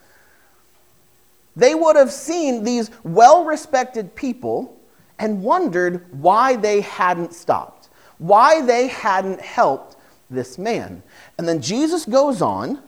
They 1.55 1.75
would 1.75 1.97
have 1.97 2.11
seen 2.11 2.65
these 2.65 2.91
well 3.05 3.45
respected 3.45 4.17
people 4.17 4.81
and 5.19 5.43
wondered 5.43 6.07
why 6.21 6.57
they 6.57 6.81
hadn't 6.81 7.35
stopped, 7.35 7.91
why 8.19 8.63
they 8.63 8.89
hadn't 8.89 9.41
helped 9.41 9.97
this 10.31 10.59
man. 10.59 11.03
And 11.39 11.47
then 11.47 11.61
Jesus 11.61 12.05
goes 12.05 12.43
on 12.43 12.83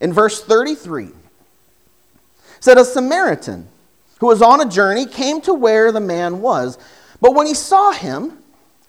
in 0.00 0.12
verse 0.12 0.42
33 0.42 1.10
said 2.60 2.78
a 2.78 2.84
Samaritan 2.84 3.68
who 4.18 4.26
was 4.26 4.42
on 4.42 4.60
a 4.60 4.68
journey 4.68 5.06
came 5.06 5.40
to 5.40 5.54
where 5.54 5.92
the 5.92 6.00
man 6.00 6.40
was, 6.42 6.78
but 7.20 7.34
when 7.34 7.46
he 7.46 7.54
saw 7.54 7.92
him, 7.92 8.38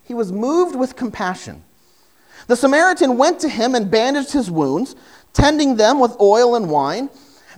he 0.03 0.13
was 0.13 0.31
moved 0.31 0.75
with 0.75 0.95
compassion. 0.95 1.63
The 2.47 2.55
Samaritan 2.55 3.17
went 3.17 3.39
to 3.41 3.49
him 3.49 3.75
and 3.75 3.89
bandaged 3.89 4.33
his 4.33 4.51
wounds, 4.51 4.95
tending 5.31 5.77
them 5.77 5.99
with 5.99 6.19
oil 6.19 6.55
and 6.55 6.69
wine. 6.69 7.09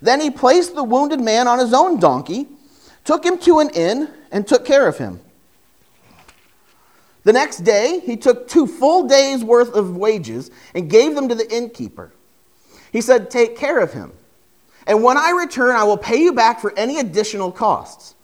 Then 0.02 0.22
he 0.22 0.30
placed 0.30 0.76
the 0.76 0.84
wounded 0.84 1.20
man 1.20 1.48
on 1.48 1.58
his 1.58 1.74
own 1.74 2.00
donkey, 2.00 2.48
took 3.04 3.26
him 3.26 3.40
to 3.40 3.60
an 3.60 3.70
inn, 3.72 4.10
and 4.32 4.48
took 4.48 4.66
care 4.66 4.88
of 4.88 4.98
him. 4.98 5.20
The 7.24 7.34
next 7.34 7.60
day, 7.60 8.02
he 8.02 8.18
took 8.18 8.48
two 8.48 8.68
full 8.68 9.08
days' 9.08 9.44
worth 9.44 9.74
of 9.74 9.96
wages 9.96 10.52
and 10.76 10.90
gave 10.90 11.16
them 11.16 11.30
to 11.30 11.36
the 11.36 11.52
innkeeper. 11.52 12.12
He 12.94 13.02
said, 13.02 13.30
Take 13.30 13.58
care 13.58 13.80
of 13.80 13.92
him. 13.92 14.14
And 14.88 15.04
when 15.04 15.18
I 15.18 15.32
return, 15.32 15.76
I 15.76 15.84
will 15.84 15.98
pay 15.98 16.22
you 16.22 16.32
back 16.32 16.62
for 16.62 16.78
any 16.78 17.00
additional 17.00 17.52
costs. 17.52 18.16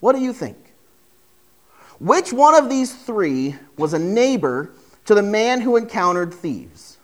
What 0.00 0.14
do 0.14 0.20
you 0.20 0.32
think? 0.32 0.56
Which 1.98 2.32
one 2.32 2.54
of 2.54 2.68
these 2.68 2.94
three 2.94 3.56
was 3.76 3.94
a 3.94 3.98
neighbor 3.98 4.70
to 5.06 5.14
the 5.14 5.22
man 5.22 5.62
who 5.62 5.76
encountered 5.76 6.32
thieves? 6.32 6.98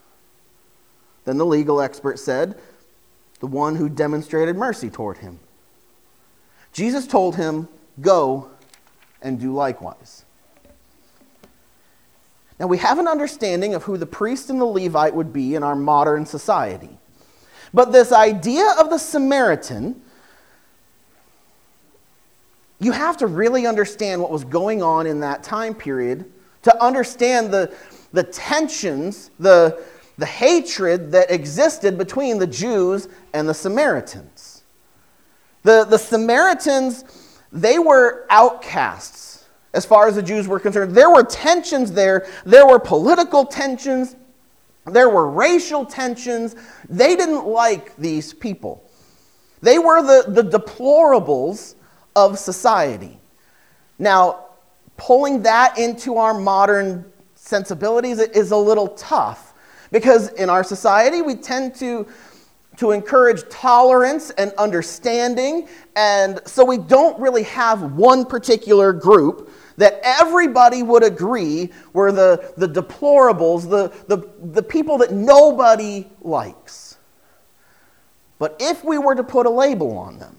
Then 1.25 1.39
the 1.39 1.47
legal 1.47 1.81
expert 1.81 2.19
said, 2.19 2.61
The 3.41 3.47
one 3.47 3.77
who 3.77 3.89
demonstrated 3.89 4.57
mercy 4.57 4.91
toward 4.91 5.19
him. 5.19 5.41
Jesus 6.73 7.07
told 7.07 7.37
him, 7.37 7.69
Go 8.01 8.51
and 9.23 9.41
do 9.41 9.53
likewise. 9.53 10.24
Now, 12.64 12.68
we 12.68 12.78
have 12.78 12.99
an 12.99 13.06
understanding 13.06 13.75
of 13.75 13.83
who 13.83 13.99
the 13.99 14.06
priest 14.06 14.49
and 14.49 14.59
the 14.59 14.64
Levite 14.64 15.14
would 15.14 15.35
be 15.35 15.54
in 15.54 15.62
our 15.62 15.76
modern 15.76 16.25
society. 16.25 16.88
But 17.75 17.92
this 17.92 18.11
idea 18.11 18.66
of 18.80 18.88
the 18.88 18.97
Samaritan 18.97 20.00
you 22.80 22.92
have 22.92 23.18
to 23.18 23.26
really 23.26 23.66
understand 23.66 24.23
what 24.23 24.30
was 24.30 24.44
going 24.44 24.83
on 24.83 25.06
in 25.06 25.21
that 25.21 25.42
time 25.42 25.75
period 25.75 26.25
to 26.62 26.83
understand 26.83 27.52
the, 27.52 27.75
the 28.14 28.23
tensions, 28.23 29.30
the, 29.38 29.85
the 30.16 30.25
hatred 30.25 31.12
that 31.12 31.30
existed 31.30 31.99
between 31.99 32.38
the 32.38 32.47
Jews 32.47 33.09
and 33.35 33.47
the 33.47 33.52
Samaritans. 33.52 34.62
The, 35.64 35.85
the 35.85 35.99
Samaritans, 35.99 37.04
they 37.52 37.78
were 37.78 38.25
outcasts 38.30 39.24
as 39.75 39.85
far 39.85 40.09
as 40.09 40.14
the 40.14 40.23
Jews 40.23 40.49
were 40.49 40.61
concerned. 40.61 40.95
There 40.95 41.11
were 41.11 41.25
tensions 41.25 41.93
there, 41.93 42.26
there 42.45 42.66
were 42.66 42.78
political 42.78 43.45
tensions, 43.45 44.16
there 44.87 45.09
were 45.09 45.31
racial 45.31 45.85
tensions. 45.87 46.54
They 46.88 47.16
didn't 47.16 47.47
like 47.47 47.97
these 47.97 48.35
people. 48.35 48.88
They 49.62 49.78
were 49.78 50.02
the, 50.02 50.31
the 50.31 50.43
deplorables 50.43 51.75
of 52.14 52.38
society. 52.38 53.19
Now, 53.99 54.47
pulling 54.97 55.43
that 55.43 55.78
into 55.78 56.16
our 56.16 56.35
modern 56.35 57.11
sensibilities 57.35 58.19
is 58.19 58.50
a 58.50 58.57
little 58.57 58.88
tough 58.88 59.54
because 59.90 60.28
in 60.33 60.49
our 60.49 60.64
society 60.64 61.23
we 61.23 61.35
tend 61.35 61.75
to 61.76 62.07
to 62.76 62.90
encourage 62.90 63.49
tolerance 63.50 64.31
and 64.31 64.52
understanding 64.54 65.69
and 65.95 66.40
so 66.47 66.64
we 66.64 66.78
don't 66.78 67.19
really 67.21 67.43
have 67.43 67.93
one 67.93 68.25
particular 68.25 68.93
group 68.93 69.50
that 69.76 70.00
everybody 70.02 70.83
would 70.83 71.02
agree 71.02 71.71
were 71.93 72.12
the, 72.12 72.52
the 72.57 72.69
deplorables, 72.69 73.69
the, 73.69 73.93
the, 74.07 74.28
the 74.52 74.62
people 74.62 74.99
that 74.99 75.12
nobody 75.12 76.07
likes. 76.21 76.97
But 78.38 78.57
if 78.61 78.85
we 78.85 78.99
were 78.99 79.14
to 79.14 79.25
put 79.25 79.47
a 79.47 79.50
label 79.50 79.97
on 79.97 80.19
them, 80.19 80.38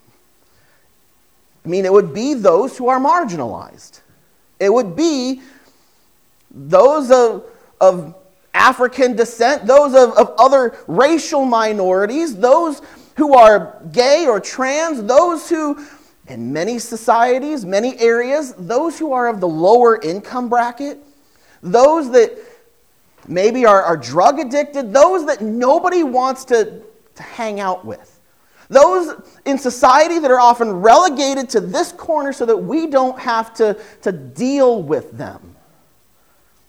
I 1.66 1.68
mean, 1.68 1.86
it 1.86 1.92
would 1.92 2.14
be 2.14 2.34
those 2.36 2.78
who 2.78 2.90
are 2.90 3.00
marginalized. 3.00 4.02
It 4.60 4.72
would 4.72 4.96
be 4.96 5.42
those 6.52 7.12
of, 7.12 7.46
of 7.82 8.16
African 8.54 9.16
descent, 9.16 9.66
those 9.66 9.94
of, 9.96 10.12
of 10.18 10.34
other 10.38 10.78
racial 10.88 11.44
minorities, 11.44 12.36
those 12.36 12.82
who 13.18 13.34
are 13.34 13.82
gay 13.92 14.28
or 14.28 14.40
trans, 14.40 15.04
those 15.04 15.50
who, 15.50 15.86
in 16.28 16.52
many 16.52 16.80
societies, 16.80 17.66
many 17.66 18.00
areas, 18.00 18.54
those 18.58 18.98
who 18.98 19.14
are 19.14 19.28
of 19.28 19.40
the 19.40 19.48
lower 19.48 20.02
income 20.02 20.50
bracket, 20.50 21.00
those 21.62 22.12
that 22.12 22.38
maybe 23.28 23.66
are, 23.66 23.82
are 23.82 23.98
drug 23.98 24.40
addicted, 24.40 24.94
those 24.94 25.26
that 25.26 25.42
nobody 25.42 26.04
wants 26.04 26.46
to, 26.46 26.82
to 27.16 27.24
hang 27.24 27.60
out 27.60 27.86
with. 27.86 28.20
Those 28.70 29.14
in 29.46 29.58
society 29.58 30.20
that 30.20 30.32
are 30.32 30.40
often 30.40 30.72
relegated 30.72 31.50
to 31.52 31.62
this 31.62 31.92
corner 31.92 32.34
so 32.34 32.46
that 32.46 32.58
we 32.58 32.88
don't 32.88 33.20
have 33.20 33.54
to, 33.56 33.80
to 34.02 34.12
deal 34.12 34.82
with 34.82 35.12
them. 35.12 35.56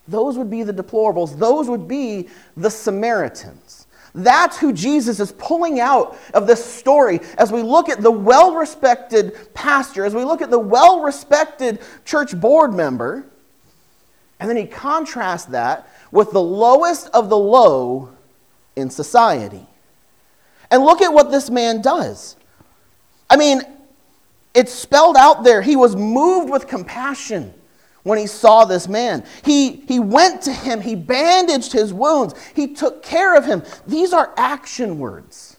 Those 0.07 0.37
would 0.37 0.49
be 0.49 0.63
the 0.63 0.73
deplorables. 0.73 1.37
Those 1.37 1.69
would 1.69 1.87
be 1.87 2.29
the 2.55 2.69
Samaritans. 2.69 3.76
That's 4.17 4.57
who 4.57 4.73
Jesus 4.73 5.19
is 5.19 5.31
pulling 5.33 5.79
out 5.79 6.17
of 6.33 6.47
this 6.47 6.65
story 6.65 7.19
as 7.37 7.51
we 7.51 7.61
look 7.61 7.87
at 7.87 8.01
the 8.01 8.09
well 8.09 8.55
respected 8.55 9.53
pastor, 9.53 10.05
as 10.05 10.15
we 10.15 10.23
look 10.23 10.41
at 10.41 10.49
the 10.49 10.57
well 10.57 11.01
respected 11.01 11.79
church 12.03 12.37
board 12.37 12.73
member. 12.73 13.27
And 14.39 14.49
then 14.49 14.57
he 14.57 14.65
contrasts 14.65 15.45
that 15.45 15.87
with 16.11 16.31
the 16.31 16.41
lowest 16.41 17.09
of 17.13 17.29
the 17.29 17.37
low 17.37 18.09
in 18.75 18.89
society. 18.89 19.67
And 20.71 20.83
look 20.83 21.01
at 21.01 21.13
what 21.13 21.29
this 21.29 21.51
man 21.51 21.83
does. 21.83 22.37
I 23.29 23.37
mean, 23.37 23.61
it's 24.55 24.73
spelled 24.73 25.15
out 25.15 25.43
there. 25.43 25.61
He 25.61 25.75
was 25.75 25.95
moved 25.95 26.49
with 26.49 26.67
compassion 26.67 27.53
when 28.07 28.17
he 28.17 28.25
saw 28.25 28.63
this 28.63 28.87
man. 28.87 29.25
He, 29.43 29.83
he 29.87 29.99
went 29.99 30.41
to 30.43 30.53
him, 30.53 30.79
he 30.79 30.95
bandaged 30.95 31.73
his 31.73 31.93
wounds, 31.93 32.33
he 32.55 32.67
took 32.67 33.03
care 33.03 33.35
of 33.35 33.45
him. 33.45 33.63
These 33.85 34.13
are 34.13 34.33
action 34.37 34.97
words. 34.97 35.57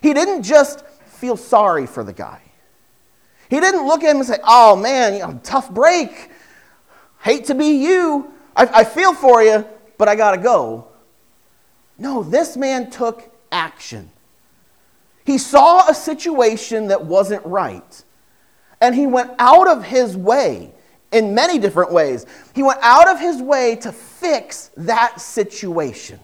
He 0.00 0.14
didn't 0.14 0.44
just 0.44 0.86
feel 1.06 1.36
sorry 1.36 1.86
for 1.86 2.04
the 2.04 2.12
guy. 2.12 2.40
He 3.50 3.58
didn't 3.58 3.84
look 3.84 4.04
at 4.04 4.10
him 4.10 4.18
and 4.18 4.26
say, 4.26 4.38
Oh 4.44 4.76
man, 4.76 5.14
you 5.14 5.20
know, 5.20 5.40
tough 5.42 5.70
break. 5.70 6.30
Hate 7.20 7.46
to 7.46 7.54
be 7.54 7.82
you. 7.84 8.32
I, 8.54 8.66
I 8.66 8.84
feel 8.84 9.12
for 9.12 9.42
you, 9.42 9.66
but 9.98 10.08
I 10.08 10.14
got 10.14 10.32
to 10.32 10.38
go. 10.38 10.86
No, 11.98 12.22
this 12.22 12.56
man 12.56 12.90
took 12.90 13.32
action. 13.50 14.10
He 15.24 15.38
saw 15.38 15.88
a 15.88 15.94
situation 15.94 16.88
that 16.88 17.04
wasn't 17.04 17.44
right. 17.44 18.04
And 18.80 18.94
he 18.94 19.06
went 19.08 19.32
out 19.40 19.66
of 19.66 19.82
his 19.82 20.16
way 20.16 20.72
in 21.12 21.34
many 21.34 21.58
different 21.58 21.92
ways. 21.92 22.26
He 22.54 22.62
went 22.62 22.80
out 22.82 23.08
of 23.08 23.20
his 23.20 23.40
way 23.40 23.76
to 23.76 23.92
fix 23.92 24.70
that 24.76 25.20
situation. 25.20 26.20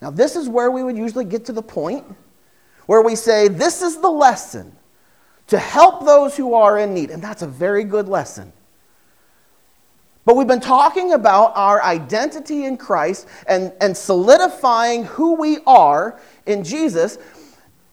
Now, 0.00 0.10
this 0.10 0.36
is 0.36 0.48
where 0.48 0.70
we 0.70 0.82
would 0.82 0.96
usually 0.96 1.24
get 1.24 1.46
to 1.46 1.52
the 1.52 1.62
point 1.62 2.04
where 2.86 3.00
we 3.00 3.16
say, 3.16 3.48
This 3.48 3.82
is 3.82 4.00
the 4.00 4.10
lesson 4.10 4.76
to 5.46 5.58
help 5.58 6.04
those 6.04 6.36
who 6.36 6.54
are 6.54 6.78
in 6.78 6.94
need. 6.94 7.10
And 7.10 7.22
that's 7.22 7.42
a 7.42 7.46
very 7.46 7.84
good 7.84 8.08
lesson. 8.08 8.52
But 10.24 10.36
we've 10.36 10.46
been 10.46 10.60
talking 10.60 11.12
about 11.12 11.52
our 11.54 11.82
identity 11.82 12.64
in 12.64 12.78
Christ 12.78 13.28
and, 13.46 13.72
and 13.80 13.94
solidifying 13.94 15.04
who 15.04 15.34
we 15.34 15.58
are 15.66 16.18
in 16.46 16.64
Jesus, 16.64 17.18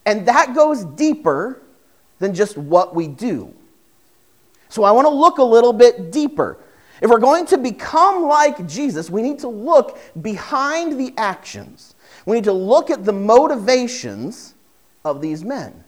and 0.05 0.25
that 0.27 0.55
goes 0.55 0.85
deeper 0.85 1.61
than 2.21 2.35
just 2.35 2.55
what 2.55 2.95
we 2.95 3.07
do. 3.07 3.53
So 4.69 4.83
I 4.83 4.91
want 4.91 5.05
to 5.05 5.13
look 5.13 5.39
a 5.39 5.43
little 5.43 5.73
bit 5.73 6.11
deeper. 6.11 6.57
If 7.01 7.09
we're 7.09 7.19
going 7.19 7.47
to 7.47 7.57
become 7.57 8.23
like 8.23 8.67
Jesus, 8.67 9.09
we 9.09 9.23
need 9.23 9.39
to 9.39 9.47
look 9.47 9.97
behind 10.21 10.99
the 10.99 11.13
actions. 11.17 11.95
We 12.27 12.35
need 12.35 12.43
to 12.43 12.53
look 12.53 12.91
at 12.91 13.03
the 13.03 13.11
motivations 13.11 14.53
of 15.03 15.19
these 15.19 15.43
men. 15.43 15.83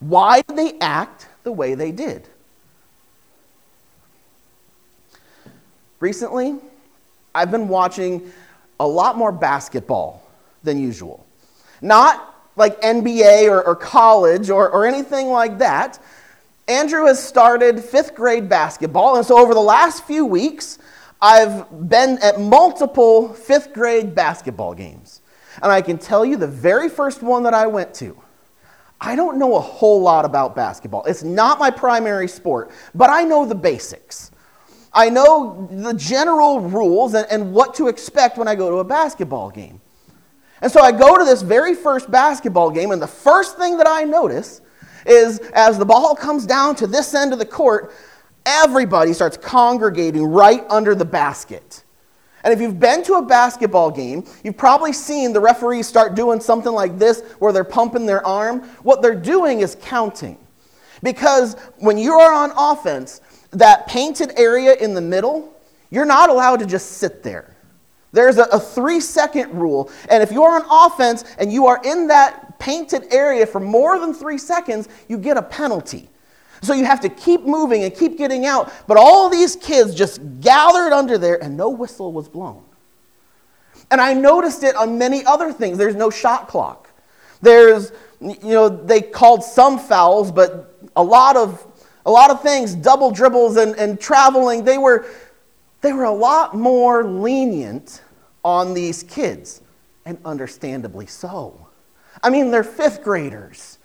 Why 0.00 0.40
did 0.40 0.56
they 0.56 0.78
act 0.80 1.28
the 1.42 1.52
way 1.52 1.74
they 1.74 1.92
did? 1.92 2.26
Recently, 6.00 6.56
I've 7.34 7.50
been 7.50 7.68
watching 7.68 8.32
a 8.80 8.86
lot 8.86 9.18
more 9.18 9.32
basketball 9.32 10.26
than 10.62 10.80
usual. 10.80 11.26
Not 11.82 12.33
like 12.56 12.80
NBA 12.80 13.50
or, 13.50 13.66
or 13.66 13.76
college 13.76 14.50
or, 14.50 14.70
or 14.70 14.86
anything 14.86 15.28
like 15.28 15.58
that. 15.58 15.98
Andrew 16.68 17.06
has 17.06 17.22
started 17.22 17.82
fifth 17.82 18.14
grade 18.14 18.48
basketball, 18.48 19.16
and 19.16 19.26
so 19.26 19.38
over 19.38 19.52
the 19.52 19.60
last 19.60 20.04
few 20.04 20.24
weeks, 20.24 20.78
I've 21.20 21.88
been 21.88 22.18
at 22.18 22.40
multiple 22.40 23.32
fifth 23.32 23.72
grade 23.72 24.14
basketball 24.14 24.74
games. 24.74 25.20
And 25.62 25.70
I 25.70 25.82
can 25.82 25.98
tell 25.98 26.24
you 26.24 26.36
the 26.36 26.48
very 26.48 26.88
first 26.88 27.22
one 27.22 27.44
that 27.44 27.54
I 27.54 27.66
went 27.66 27.94
to, 27.94 28.20
I 29.00 29.16
don't 29.16 29.38
know 29.38 29.56
a 29.56 29.60
whole 29.60 30.00
lot 30.00 30.24
about 30.24 30.56
basketball. 30.56 31.04
It's 31.04 31.22
not 31.22 31.58
my 31.58 31.70
primary 31.70 32.28
sport, 32.28 32.70
but 32.94 33.10
I 33.10 33.22
know 33.24 33.44
the 33.44 33.54
basics. 33.54 34.30
I 34.92 35.10
know 35.10 35.68
the 35.70 35.92
general 35.94 36.60
rules 36.60 37.14
and, 37.14 37.26
and 37.30 37.52
what 37.52 37.74
to 37.74 37.88
expect 37.88 38.38
when 38.38 38.48
I 38.48 38.54
go 38.54 38.70
to 38.70 38.76
a 38.76 38.84
basketball 38.84 39.50
game. 39.50 39.80
And 40.64 40.72
so 40.72 40.80
I 40.80 40.92
go 40.92 41.18
to 41.18 41.24
this 41.26 41.42
very 41.42 41.74
first 41.74 42.10
basketball 42.10 42.70
game, 42.70 42.90
and 42.90 43.02
the 43.02 43.06
first 43.06 43.58
thing 43.58 43.76
that 43.76 43.86
I 43.86 44.04
notice 44.04 44.62
is 45.04 45.38
as 45.52 45.76
the 45.76 45.84
ball 45.84 46.16
comes 46.16 46.46
down 46.46 46.74
to 46.76 46.86
this 46.86 47.14
end 47.14 47.34
of 47.34 47.38
the 47.38 47.44
court, 47.44 47.92
everybody 48.46 49.12
starts 49.12 49.36
congregating 49.36 50.24
right 50.24 50.64
under 50.70 50.94
the 50.94 51.04
basket. 51.04 51.84
And 52.44 52.50
if 52.50 52.62
you've 52.62 52.80
been 52.80 53.02
to 53.04 53.16
a 53.16 53.22
basketball 53.22 53.90
game, 53.90 54.24
you've 54.42 54.56
probably 54.56 54.94
seen 54.94 55.34
the 55.34 55.40
referees 55.40 55.86
start 55.86 56.14
doing 56.14 56.40
something 56.40 56.72
like 56.72 56.98
this 56.98 57.20
where 57.40 57.52
they're 57.52 57.62
pumping 57.62 58.06
their 58.06 58.26
arm. 58.26 58.62
What 58.84 59.02
they're 59.02 59.14
doing 59.14 59.60
is 59.60 59.76
counting. 59.82 60.38
Because 61.02 61.56
when 61.76 61.98
you 61.98 62.14
are 62.14 62.32
on 62.32 62.52
offense, 62.56 63.20
that 63.50 63.86
painted 63.86 64.32
area 64.38 64.76
in 64.76 64.94
the 64.94 65.02
middle, 65.02 65.54
you're 65.90 66.06
not 66.06 66.30
allowed 66.30 66.60
to 66.60 66.66
just 66.66 66.92
sit 66.92 67.22
there. 67.22 67.53
There's 68.14 68.38
a, 68.38 68.44
a 68.44 68.60
three 68.60 69.00
second 69.00 69.52
rule. 69.52 69.90
And 70.08 70.22
if 70.22 70.30
you're 70.30 70.48
on 70.48 70.64
offense 70.70 71.24
and 71.38 71.52
you 71.52 71.66
are 71.66 71.80
in 71.84 72.06
that 72.06 72.58
painted 72.60 73.12
area 73.12 73.44
for 73.44 73.60
more 73.60 73.98
than 73.98 74.14
three 74.14 74.38
seconds, 74.38 74.88
you 75.08 75.18
get 75.18 75.36
a 75.36 75.42
penalty. 75.42 76.08
So 76.62 76.72
you 76.72 76.84
have 76.84 77.00
to 77.00 77.08
keep 77.08 77.42
moving 77.42 77.82
and 77.82 77.94
keep 77.94 78.16
getting 78.16 78.46
out. 78.46 78.72
But 78.86 78.96
all 78.96 79.28
these 79.28 79.56
kids 79.56 79.94
just 79.94 80.20
gathered 80.40 80.92
under 80.92 81.18
there 81.18 81.42
and 81.42 81.56
no 81.56 81.68
whistle 81.68 82.12
was 82.12 82.28
blown. 82.28 82.64
And 83.90 84.00
I 84.00 84.14
noticed 84.14 84.62
it 84.62 84.76
on 84.76 84.96
many 84.96 85.24
other 85.26 85.52
things. 85.52 85.76
There's 85.76 85.96
no 85.96 86.08
shot 86.08 86.48
clock. 86.48 86.88
There's, 87.42 87.92
you 88.20 88.36
know, 88.42 88.68
they 88.68 89.02
called 89.02 89.42
some 89.42 89.78
fouls, 89.78 90.32
but 90.32 90.78
a 90.96 91.02
lot 91.02 91.36
of, 91.36 91.66
a 92.06 92.10
lot 92.10 92.30
of 92.30 92.42
things, 92.42 92.74
double 92.74 93.10
dribbles 93.10 93.56
and, 93.56 93.74
and 93.76 94.00
traveling, 94.00 94.64
they 94.64 94.78
were, 94.78 95.06
they 95.84 95.92
were 95.92 96.04
a 96.04 96.10
lot 96.10 96.54
more 96.54 97.04
lenient 97.04 98.00
on 98.42 98.72
these 98.72 99.02
kids. 99.02 99.60
And 100.06 100.16
understandably 100.24 101.04
so. 101.06 101.68
I 102.22 102.30
mean, 102.30 102.50
they're 102.50 102.64
fifth 102.64 103.04
graders. 103.04 103.78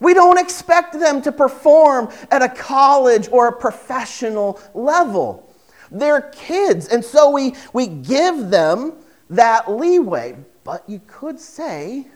We 0.00 0.14
don't 0.14 0.38
expect 0.38 0.98
them 0.98 1.22
to 1.22 1.30
perform 1.30 2.10
at 2.32 2.42
a 2.42 2.48
college 2.48 3.28
or 3.30 3.48
a 3.48 3.52
professional 3.52 4.60
level. 4.74 5.48
They're 5.92 6.22
kids, 6.32 6.88
and 6.88 7.04
so 7.04 7.30
we, 7.30 7.54
we 7.72 7.86
give 7.86 8.50
them 8.50 8.94
that 9.30 9.70
leeway. 9.70 10.36
But 10.64 10.88
you 10.88 11.00
could 11.06 11.38
say 11.38 12.06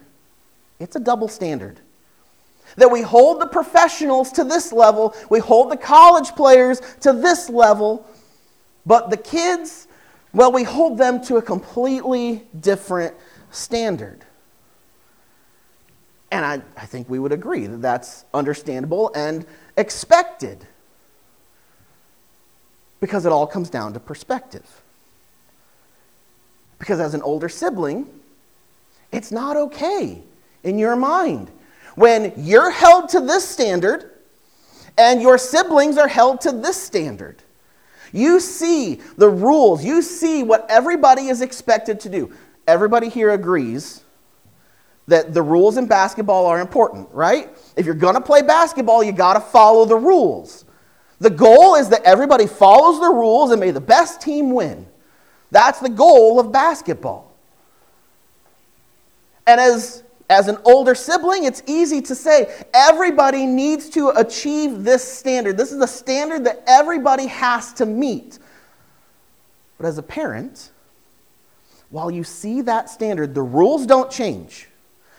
it's 0.80 0.96
a 0.96 1.00
double 1.00 1.28
standard. 1.28 1.80
That 2.76 2.90
we 2.90 3.02
hold 3.02 3.40
the 3.40 3.46
professionals 3.46 4.32
to 4.32 4.44
this 4.44 4.72
level, 4.72 5.14
we 5.30 5.38
hold 5.38 5.70
the 5.70 5.76
college 5.76 6.30
players 6.30 6.80
to 7.00 7.12
this 7.12 7.48
level, 7.48 8.06
but 8.84 9.10
the 9.10 9.16
kids, 9.16 9.86
well, 10.32 10.52
we 10.52 10.62
hold 10.62 10.98
them 10.98 11.22
to 11.24 11.36
a 11.36 11.42
completely 11.42 12.44
different 12.58 13.14
standard. 13.50 14.24
And 16.30 16.44
I, 16.44 16.62
I 16.76 16.86
think 16.86 17.08
we 17.08 17.18
would 17.18 17.32
agree 17.32 17.66
that 17.66 17.82
that's 17.82 18.24
understandable 18.32 19.12
and 19.14 19.44
expected 19.76 20.66
because 23.00 23.26
it 23.26 23.32
all 23.32 23.46
comes 23.46 23.68
down 23.68 23.92
to 23.92 24.00
perspective. 24.00 24.82
Because 26.78 27.00
as 27.00 27.14
an 27.14 27.22
older 27.22 27.48
sibling, 27.48 28.06
it's 29.12 29.30
not 29.30 29.56
okay 29.56 30.22
in 30.64 30.78
your 30.78 30.96
mind 30.96 31.50
when 31.94 32.32
you're 32.36 32.70
held 32.70 33.10
to 33.10 33.20
this 33.20 33.46
standard 33.46 34.10
and 34.96 35.20
your 35.20 35.36
siblings 35.36 35.98
are 35.98 36.08
held 36.08 36.40
to 36.42 36.52
this 36.52 36.80
standard. 36.80 37.42
You 38.12 38.40
see 38.40 39.00
the 39.16 39.28
rules, 39.28 39.84
you 39.84 40.02
see 40.02 40.42
what 40.42 40.66
everybody 40.68 41.28
is 41.28 41.40
expected 41.40 42.00
to 42.00 42.08
do. 42.08 42.32
Everybody 42.66 43.08
here 43.08 43.30
agrees 43.30 44.02
that 45.08 45.34
the 45.34 45.42
rules 45.42 45.76
in 45.78 45.86
basketball 45.86 46.46
are 46.46 46.60
important, 46.60 47.08
right? 47.12 47.50
If 47.76 47.86
you're 47.86 47.94
going 47.94 48.14
to 48.14 48.20
play 48.20 48.42
basketball, 48.42 49.02
you 49.02 49.12
got 49.12 49.34
to 49.34 49.40
follow 49.40 49.84
the 49.84 49.96
rules. 49.96 50.64
The 51.18 51.30
goal 51.30 51.74
is 51.76 51.88
that 51.88 52.02
everybody 52.02 52.46
follows 52.46 53.00
the 53.00 53.08
rules 53.08 53.50
and 53.50 53.60
may 53.60 53.70
the 53.70 53.80
best 53.80 54.20
team 54.20 54.50
win. 54.52 54.86
That's 55.50 55.80
the 55.80 55.88
goal 55.88 56.38
of 56.38 56.52
basketball. 56.52 57.32
And 59.46 59.60
as, 59.60 60.02
as 60.30 60.48
an 60.48 60.58
older 60.64 60.94
sibling, 60.94 61.44
it's 61.44 61.62
easy 61.66 62.00
to 62.02 62.14
say 62.14 62.64
everybody 62.72 63.46
needs 63.46 63.88
to 63.90 64.10
achieve 64.10 64.84
this 64.84 65.02
standard. 65.02 65.56
This 65.56 65.72
is 65.72 65.80
a 65.82 65.86
standard 65.86 66.44
that 66.44 66.62
everybody 66.66 67.26
has 67.26 67.72
to 67.74 67.86
meet. 67.86 68.38
But 69.78 69.86
as 69.86 69.98
a 69.98 70.02
parent, 70.02 70.70
while 71.90 72.10
you 72.10 72.24
see 72.24 72.62
that 72.62 72.88
standard, 72.88 73.34
the 73.34 73.42
rules 73.42 73.84
don't 73.86 74.10
change. 74.10 74.68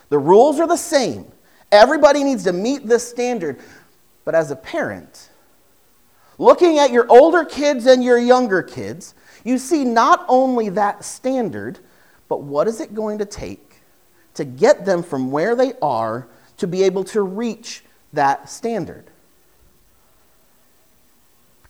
The 0.09 0.17
rules 0.17 0.59
are 0.59 0.67
the 0.67 0.77
same. 0.77 1.25
Everybody 1.71 2.23
needs 2.23 2.43
to 2.45 2.53
meet 2.53 2.87
this 2.87 3.07
standard. 3.07 3.59
But 4.25 4.35
as 4.35 4.51
a 4.51 4.55
parent, 4.55 5.29
looking 6.37 6.79
at 6.79 6.91
your 6.91 7.05
older 7.09 7.45
kids 7.45 7.85
and 7.85 8.03
your 8.03 8.17
younger 8.17 8.63
kids, 8.63 9.15
you 9.43 9.57
see 9.57 9.83
not 9.83 10.25
only 10.27 10.69
that 10.69 11.03
standard, 11.03 11.79
but 12.29 12.41
what 12.41 12.67
is 12.67 12.79
it 12.79 12.95
going 12.95 13.17
to 13.19 13.25
take 13.25 13.72
to 14.35 14.45
get 14.45 14.85
them 14.85 15.03
from 15.03 15.31
where 15.31 15.55
they 15.55 15.73
are 15.81 16.27
to 16.57 16.67
be 16.67 16.83
able 16.83 17.03
to 17.05 17.21
reach 17.21 17.83
that 18.13 18.49
standard? 18.49 19.05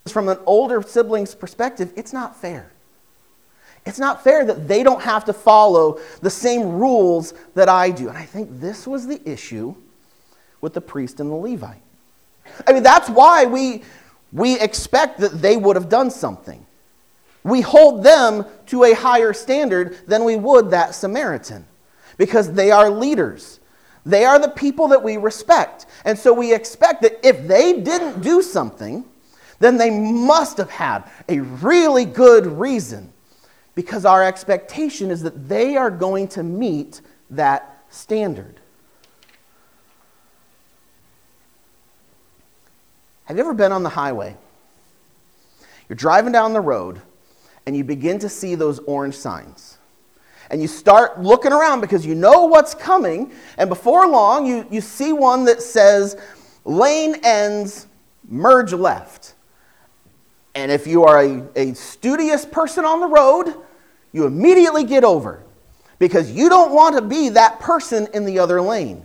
From 0.07 0.27
an 0.27 0.37
older 0.45 0.81
sibling's 0.81 1.33
perspective, 1.33 1.93
it's 1.95 2.13
not 2.13 2.35
fair. 2.35 2.71
It's 3.85 3.99
not 3.99 4.23
fair 4.23 4.45
that 4.45 4.67
they 4.67 4.83
don't 4.83 5.01
have 5.01 5.25
to 5.25 5.33
follow 5.33 5.99
the 6.21 6.29
same 6.29 6.73
rules 6.73 7.33
that 7.53 7.67
I 7.67 7.89
do. 7.89 8.09
And 8.09 8.17
I 8.17 8.25
think 8.25 8.49
this 8.59 8.87
was 8.87 9.07
the 9.07 9.21
issue 9.29 9.75
with 10.61 10.73
the 10.73 10.81
priest 10.81 11.19
and 11.19 11.29
the 11.29 11.35
Levite. 11.35 11.81
I 12.67 12.73
mean, 12.73 12.83
that's 12.83 13.09
why 13.09 13.45
we, 13.45 13.83
we 14.31 14.59
expect 14.59 15.19
that 15.19 15.41
they 15.41 15.57
would 15.57 15.75
have 15.75 15.89
done 15.89 16.09
something. 16.11 16.65
We 17.43 17.59
hold 17.59 18.03
them 18.03 18.45
to 18.67 18.85
a 18.85 18.93
higher 18.93 19.33
standard 19.33 19.97
than 20.07 20.23
we 20.23 20.37
would 20.37 20.71
that 20.71 20.95
Samaritan 20.95 21.65
because 22.17 22.53
they 22.53 22.71
are 22.71 22.89
leaders. 22.89 23.59
They 24.05 24.25
are 24.25 24.39
the 24.39 24.49
people 24.49 24.89
that 24.89 25.01
we 25.01 25.17
respect. 25.17 25.85
And 26.05 26.17
so 26.17 26.33
we 26.33 26.53
expect 26.53 27.01
that 27.03 27.25
if 27.25 27.47
they 27.47 27.79
didn't 27.81 28.21
do 28.21 28.41
something, 28.41 29.05
then 29.59 29.77
they 29.77 29.89
must 29.89 30.57
have 30.57 30.69
had 30.69 31.03
a 31.29 31.39
really 31.39 32.05
good 32.05 32.45
reason 32.45 33.13
because 33.75 34.05
our 34.05 34.23
expectation 34.23 35.09
is 35.09 35.21
that 35.23 35.47
they 35.47 35.77
are 35.77 35.89
going 35.89 36.27
to 36.29 36.43
meet 36.43 37.01
that 37.29 37.83
standard. 37.89 38.59
Have 43.25 43.37
you 43.37 43.43
ever 43.43 43.53
been 43.53 43.71
on 43.71 43.83
the 43.83 43.89
highway? 43.89 44.35
You're 45.87 45.95
driving 45.95 46.33
down 46.33 46.53
the 46.53 46.61
road 46.61 47.01
and 47.65 47.75
you 47.75 47.83
begin 47.83 48.19
to 48.19 48.29
see 48.29 48.55
those 48.55 48.79
orange 48.79 49.15
signs. 49.15 49.72
And 50.53 50.61
you 50.61 50.67
start 50.67 51.19
looking 51.19 51.51
around 51.51 51.81
because 51.81 52.05
you 52.05 52.13
know 52.13 52.45
what's 52.45 52.75
coming. 52.75 53.31
And 53.57 53.69
before 53.69 54.07
long, 54.07 54.45
you, 54.45 54.67
you 54.69 54.81
see 54.81 55.11
one 55.11 55.45
that 55.45 55.63
says, 55.63 56.15
lane 56.63 57.15
ends, 57.23 57.87
merge 58.29 58.71
left. 58.71 59.33
And 60.53 60.71
if 60.71 60.85
you 60.85 61.05
are 61.05 61.23
a, 61.23 61.43
a 61.55 61.73
studious 61.73 62.45
person 62.45 62.85
on 62.85 62.99
the 62.99 63.07
road, 63.07 63.55
you 64.11 64.27
immediately 64.27 64.83
get 64.83 65.03
over 65.03 65.41
because 65.97 66.31
you 66.31 66.49
don't 66.49 66.71
want 66.71 66.95
to 66.97 67.01
be 67.01 67.29
that 67.29 67.59
person 67.59 68.07
in 68.13 68.23
the 68.23 68.37
other 68.37 68.61
lane. 68.61 69.03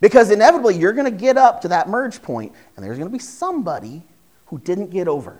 Because 0.00 0.32
inevitably, 0.32 0.76
you're 0.76 0.94
going 0.94 1.04
to 1.04 1.16
get 1.16 1.36
up 1.38 1.60
to 1.60 1.68
that 1.68 1.88
merge 1.88 2.22
point, 2.22 2.52
and 2.74 2.84
there's 2.84 2.98
going 2.98 3.08
to 3.08 3.16
be 3.16 3.20
somebody 3.20 4.02
who 4.46 4.58
didn't 4.58 4.90
get 4.90 5.06
over. 5.06 5.38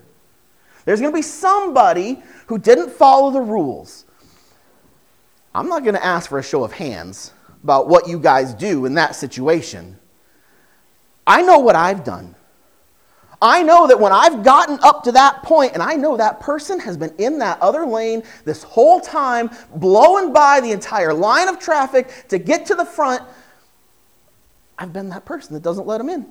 There's 0.85 1.01
going 1.01 1.13
to 1.13 1.19
be 1.19 1.23
somebody 1.23 2.23
who 2.47 2.59
didn't 2.59 2.93
follow 2.93 3.33
the 3.33 3.41
rules. 3.41 4.05
I'm 5.55 5.69
not 5.69 5.83
going 5.83 5.95
to 5.95 6.05
ask 6.05 6.29
for 6.29 6.39
a 6.39 6.43
show 6.43 6.63
of 6.63 6.73
hands 6.73 7.33
about 7.63 7.89
what 7.89 8.09
you 8.09 8.19
guys 8.19 8.55
do 8.55 8.87
in 8.87 8.95
that 8.95 9.15
situation. 9.15 9.99
I 11.27 11.43
know 11.43 11.59
what 11.59 11.77
I've 11.77 12.05
done. 12.05 12.35
I 13.43 13.63
know 13.63 13.87
that 13.87 13.99
when 13.99 14.13
I've 14.13 14.43
gotten 14.45 14.79
up 14.83 15.03
to 15.05 15.13
that 15.13 15.43
point, 15.43 15.73
and 15.73 15.83
I 15.83 15.95
know 15.95 16.17
that 16.17 16.41
person 16.41 16.79
has 16.81 16.97
been 16.97 17.15
in 17.17 17.39
that 17.39 17.61
other 17.63 17.87
lane 17.87 18.23
this 18.45 18.63
whole 18.63 19.01
time, 19.01 19.51
blowing 19.75 20.33
by 20.33 20.61
the 20.61 20.73
entire 20.73 21.15
line 21.15 21.49
of 21.49 21.59
traffic 21.59 22.27
to 22.29 22.39
get 22.39 22.67
to 22.67 22.75
the 22.75 22.85
front, 22.85 23.23
I've 24.79 24.93
been 24.93 25.09
that 25.09 25.25
person 25.25 25.55
that 25.55 25.63
doesn't 25.63 25.87
let 25.87 25.99
them 25.99 26.11
in 26.11 26.27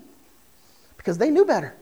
because 0.98 1.18
they 1.18 1.32
knew 1.32 1.46
better. 1.46 1.76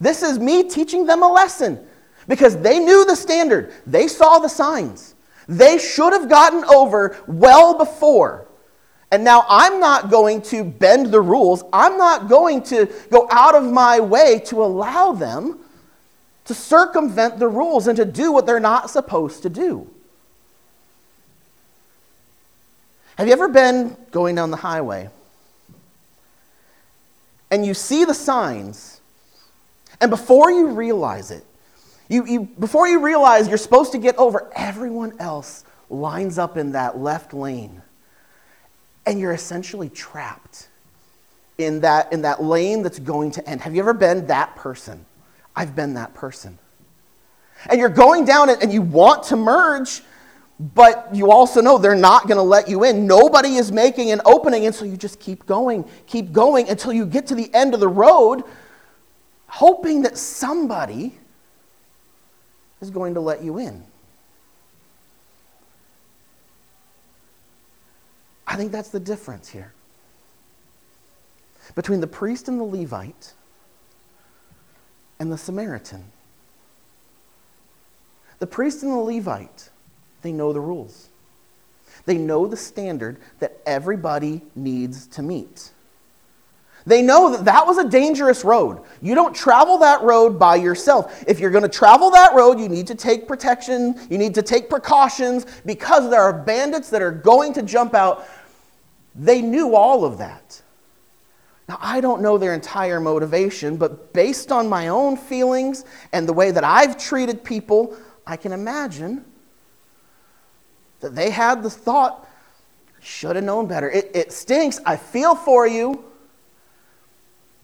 This 0.00 0.22
is 0.22 0.38
me 0.38 0.68
teaching 0.68 1.06
them 1.06 1.22
a 1.22 1.28
lesson 1.28 1.78
because 2.26 2.56
they 2.56 2.78
knew 2.78 3.04
the 3.04 3.16
standard, 3.16 3.72
they 3.86 4.08
saw 4.08 4.38
the 4.38 4.48
signs. 4.48 5.14
They 5.50 5.78
should 5.78 6.12
have 6.12 6.28
gotten 6.28 6.64
over 6.64 7.16
well 7.26 7.76
before. 7.76 8.46
And 9.10 9.24
now 9.24 9.44
I'm 9.48 9.80
not 9.80 10.08
going 10.08 10.42
to 10.42 10.62
bend 10.62 11.06
the 11.06 11.20
rules. 11.20 11.64
I'm 11.72 11.98
not 11.98 12.28
going 12.28 12.62
to 12.64 12.86
go 13.10 13.26
out 13.32 13.56
of 13.56 13.64
my 13.64 13.98
way 13.98 14.38
to 14.46 14.62
allow 14.62 15.10
them 15.10 15.58
to 16.44 16.54
circumvent 16.54 17.40
the 17.40 17.48
rules 17.48 17.88
and 17.88 17.96
to 17.96 18.04
do 18.04 18.30
what 18.30 18.46
they're 18.46 18.60
not 18.60 18.90
supposed 18.90 19.42
to 19.42 19.50
do. 19.50 19.90
Have 23.16 23.26
you 23.26 23.32
ever 23.32 23.48
been 23.48 23.96
going 24.12 24.36
down 24.36 24.52
the 24.52 24.56
highway 24.56 25.10
and 27.50 27.66
you 27.66 27.74
see 27.74 28.04
the 28.04 28.14
signs, 28.14 29.00
and 30.00 30.10
before 30.10 30.52
you 30.52 30.68
realize 30.68 31.32
it, 31.32 31.44
you, 32.10 32.26
you, 32.26 32.40
before 32.58 32.88
you 32.88 33.00
realize 33.00 33.46
you're 33.46 33.56
supposed 33.56 33.92
to 33.92 33.98
get 33.98 34.16
over, 34.16 34.50
everyone 34.56 35.14
else 35.20 35.64
lines 35.88 36.38
up 36.38 36.56
in 36.56 36.72
that 36.72 36.98
left 36.98 37.32
lane 37.32 37.80
and 39.06 39.20
you're 39.20 39.32
essentially 39.32 39.88
trapped 39.88 40.68
in 41.56 41.80
that, 41.80 42.12
in 42.12 42.22
that 42.22 42.42
lane 42.42 42.82
that's 42.82 42.98
going 42.98 43.30
to 43.30 43.48
end. 43.48 43.60
Have 43.60 43.76
you 43.76 43.80
ever 43.80 43.94
been 43.94 44.26
that 44.26 44.56
person? 44.56 45.06
I've 45.54 45.76
been 45.76 45.94
that 45.94 46.12
person. 46.14 46.58
And 47.68 47.78
you're 47.78 47.88
going 47.88 48.24
down 48.24 48.50
and 48.50 48.72
you 48.72 48.82
want 48.82 49.22
to 49.24 49.36
merge, 49.36 50.02
but 50.58 51.10
you 51.12 51.30
also 51.30 51.60
know 51.60 51.78
they're 51.78 51.94
not 51.94 52.26
going 52.26 52.38
to 52.38 52.42
let 52.42 52.68
you 52.68 52.82
in. 52.82 53.06
Nobody 53.06 53.54
is 53.54 53.70
making 53.70 54.10
an 54.10 54.20
opening, 54.24 54.66
and 54.66 54.74
so 54.74 54.84
you 54.84 54.96
just 54.96 55.20
keep 55.20 55.46
going, 55.46 55.88
keep 56.08 56.32
going 56.32 56.68
until 56.68 56.92
you 56.92 57.06
get 57.06 57.28
to 57.28 57.36
the 57.36 57.54
end 57.54 57.72
of 57.72 57.78
the 57.78 57.88
road, 57.88 58.42
hoping 59.46 60.02
that 60.02 60.18
somebody 60.18 61.19
is 62.80 62.90
going 62.90 63.14
to 63.14 63.20
let 63.20 63.42
you 63.42 63.58
in. 63.58 63.84
I 68.46 68.56
think 68.56 68.72
that's 68.72 68.88
the 68.88 69.00
difference 69.00 69.48
here 69.48 69.72
between 71.74 72.00
the 72.00 72.06
priest 72.06 72.48
and 72.48 72.58
the 72.58 72.64
Levite 72.64 73.34
and 75.20 75.30
the 75.30 75.38
Samaritan. 75.38 76.04
The 78.40 78.46
priest 78.46 78.82
and 78.82 78.90
the 78.92 78.96
Levite, 78.96 79.68
they 80.22 80.32
know 80.32 80.52
the 80.52 80.60
rules. 80.60 81.10
They 82.06 82.16
know 82.16 82.46
the 82.46 82.56
standard 82.56 83.18
that 83.38 83.60
everybody 83.66 84.42
needs 84.56 85.06
to 85.08 85.22
meet. 85.22 85.70
They 86.86 87.02
know 87.02 87.30
that 87.30 87.44
that 87.44 87.66
was 87.66 87.78
a 87.78 87.88
dangerous 87.88 88.44
road. 88.44 88.82
You 89.02 89.14
don't 89.14 89.34
travel 89.34 89.78
that 89.78 90.02
road 90.02 90.38
by 90.38 90.56
yourself. 90.56 91.24
If 91.26 91.38
you're 91.38 91.50
going 91.50 91.62
to 91.62 91.68
travel 91.68 92.10
that 92.10 92.34
road, 92.34 92.58
you 92.58 92.68
need 92.68 92.86
to 92.86 92.94
take 92.94 93.28
protection, 93.28 93.98
you 94.08 94.18
need 94.18 94.34
to 94.34 94.42
take 94.42 94.70
precautions 94.70 95.46
because 95.66 96.10
there 96.10 96.22
are 96.22 96.32
bandits 96.32 96.90
that 96.90 97.02
are 97.02 97.10
going 97.12 97.52
to 97.54 97.62
jump 97.62 97.94
out. 97.94 98.26
They 99.14 99.42
knew 99.42 99.74
all 99.74 100.04
of 100.04 100.18
that. 100.18 100.62
Now, 101.68 101.78
I 101.80 102.00
don't 102.00 102.20
know 102.20 102.36
their 102.36 102.54
entire 102.54 102.98
motivation, 102.98 103.76
but 103.76 104.12
based 104.12 104.50
on 104.50 104.68
my 104.68 104.88
own 104.88 105.16
feelings 105.16 105.84
and 106.12 106.28
the 106.28 106.32
way 106.32 106.50
that 106.50 106.64
I've 106.64 106.98
treated 106.98 107.44
people, 107.44 107.96
I 108.26 108.36
can 108.36 108.52
imagine 108.52 109.24
that 111.00 111.14
they 111.14 111.30
had 111.30 111.62
the 111.62 111.70
thought, 111.70 112.26
should 113.00 113.36
have 113.36 113.44
known 113.44 113.66
better. 113.66 113.90
It, 113.90 114.10
it 114.14 114.32
stinks. 114.32 114.80
I 114.84 114.96
feel 114.96 115.34
for 115.34 115.66
you, 115.66 116.04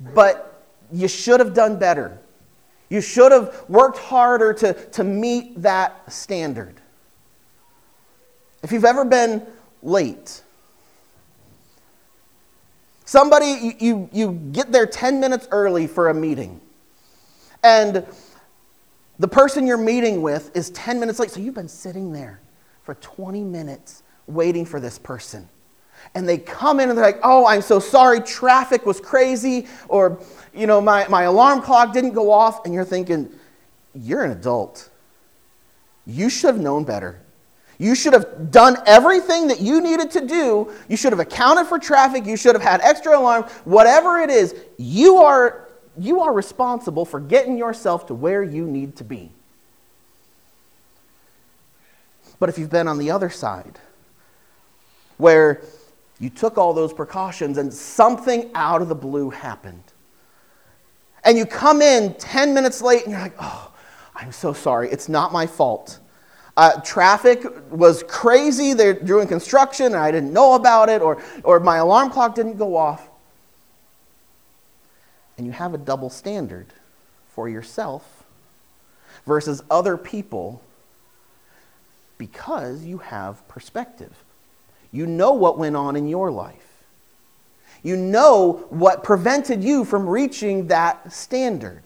but 0.00 0.64
you 0.92 1.08
should 1.08 1.40
have 1.40 1.54
done 1.54 1.78
better. 1.78 2.18
You 2.88 3.00
should 3.00 3.32
have 3.32 3.64
worked 3.68 3.98
harder 3.98 4.52
to, 4.54 4.72
to 4.90 5.04
meet 5.04 5.60
that 5.62 6.12
standard. 6.12 6.80
If 8.62 8.72
you've 8.72 8.84
ever 8.84 9.04
been 9.04 9.44
late, 9.82 10.42
somebody, 13.04 13.46
you, 13.46 13.74
you, 13.80 14.10
you 14.12 14.32
get 14.52 14.72
there 14.72 14.86
10 14.86 15.20
minutes 15.20 15.48
early 15.50 15.86
for 15.86 16.08
a 16.08 16.14
meeting, 16.14 16.60
and 17.62 18.06
the 19.18 19.28
person 19.28 19.66
you're 19.66 19.76
meeting 19.76 20.22
with 20.22 20.54
is 20.54 20.70
10 20.70 21.00
minutes 21.00 21.18
late. 21.18 21.30
So 21.30 21.40
you've 21.40 21.54
been 21.54 21.68
sitting 21.68 22.12
there 22.12 22.40
for 22.82 22.94
20 22.96 23.42
minutes 23.42 24.02
waiting 24.26 24.64
for 24.64 24.78
this 24.78 24.98
person. 24.98 25.48
And 26.14 26.28
they 26.28 26.38
come 26.38 26.80
in 26.80 26.88
and 26.88 26.96
they're 26.96 27.04
like, 27.04 27.20
oh, 27.22 27.46
I'm 27.46 27.62
so 27.62 27.78
sorry, 27.78 28.20
traffic 28.20 28.86
was 28.86 29.00
crazy, 29.00 29.66
or, 29.88 30.18
you 30.54 30.66
know, 30.66 30.80
my, 30.80 31.06
my 31.08 31.24
alarm 31.24 31.60
clock 31.60 31.92
didn't 31.92 32.12
go 32.12 32.30
off. 32.30 32.64
And 32.64 32.72
you're 32.72 32.84
thinking, 32.84 33.30
you're 33.94 34.24
an 34.24 34.30
adult. 34.30 34.88
You 36.06 36.30
should 36.30 36.54
have 36.54 36.62
known 36.62 36.84
better. 36.84 37.20
You 37.78 37.94
should 37.94 38.14
have 38.14 38.50
done 38.50 38.78
everything 38.86 39.48
that 39.48 39.60
you 39.60 39.80
needed 39.80 40.10
to 40.12 40.26
do. 40.26 40.72
You 40.88 40.96
should 40.96 41.12
have 41.12 41.20
accounted 41.20 41.66
for 41.66 41.78
traffic. 41.78 42.24
You 42.24 42.36
should 42.36 42.54
have 42.54 42.62
had 42.62 42.80
extra 42.80 43.18
alarms. 43.18 43.50
Whatever 43.64 44.18
it 44.20 44.30
is, 44.30 44.54
you 44.78 45.18
are 45.18 45.66
you 45.98 46.20
are 46.20 46.32
responsible 46.32 47.04
for 47.04 47.20
getting 47.20 47.56
yourself 47.56 48.06
to 48.08 48.14
where 48.14 48.42
you 48.42 48.66
need 48.66 48.96
to 48.96 49.04
be. 49.04 49.30
But 52.38 52.50
if 52.50 52.58
you've 52.58 52.70
been 52.70 52.86
on 52.86 52.98
the 52.98 53.10
other 53.10 53.30
side, 53.30 53.78
where 55.16 55.62
you 56.18 56.30
took 56.30 56.58
all 56.58 56.72
those 56.72 56.92
precautions 56.92 57.58
and 57.58 57.72
something 57.72 58.50
out 58.54 58.82
of 58.82 58.88
the 58.88 58.94
blue 58.94 59.30
happened, 59.30 59.82
and 61.24 61.36
you 61.36 61.44
come 61.44 61.82
in 61.82 62.14
10 62.14 62.54
minutes 62.54 62.80
late 62.80 63.02
and 63.02 63.12
you're 63.12 63.20
like, 63.20 63.36
oh, 63.40 63.72
I'm 64.14 64.32
so 64.32 64.52
sorry, 64.52 64.90
it's 64.90 65.08
not 65.08 65.32
my 65.32 65.46
fault. 65.46 65.98
Uh, 66.56 66.80
traffic 66.80 67.44
was 67.70 68.02
crazy, 68.04 68.72
they're 68.72 68.94
doing 68.94 69.28
construction 69.28 69.86
and 69.86 69.96
I 69.96 70.10
didn't 70.10 70.32
know 70.32 70.54
about 70.54 70.88
it, 70.88 71.02
or, 71.02 71.22
or 71.42 71.60
my 71.60 71.76
alarm 71.76 72.10
clock 72.10 72.34
didn't 72.34 72.56
go 72.56 72.76
off 72.76 73.08
and 75.36 75.46
you 75.46 75.52
have 75.52 75.74
a 75.74 75.78
double 75.78 76.10
standard 76.10 76.66
for 77.28 77.48
yourself 77.48 78.24
versus 79.26 79.62
other 79.70 79.96
people 79.96 80.62
because 82.18 82.84
you 82.84 82.98
have 82.98 83.46
perspective. 83.48 84.12
You 84.96 85.06
know 85.06 85.32
what 85.32 85.58
went 85.58 85.76
on 85.76 85.94
in 85.94 86.08
your 86.08 86.30
life. 86.30 86.84
You 87.82 87.96
know 87.96 88.66
what 88.70 89.04
prevented 89.04 89.62
you 89.62 89.84
from 89.84 90.08
reaching 90.08 90.68
that 90.68 91.12
standard. 91.12 91.82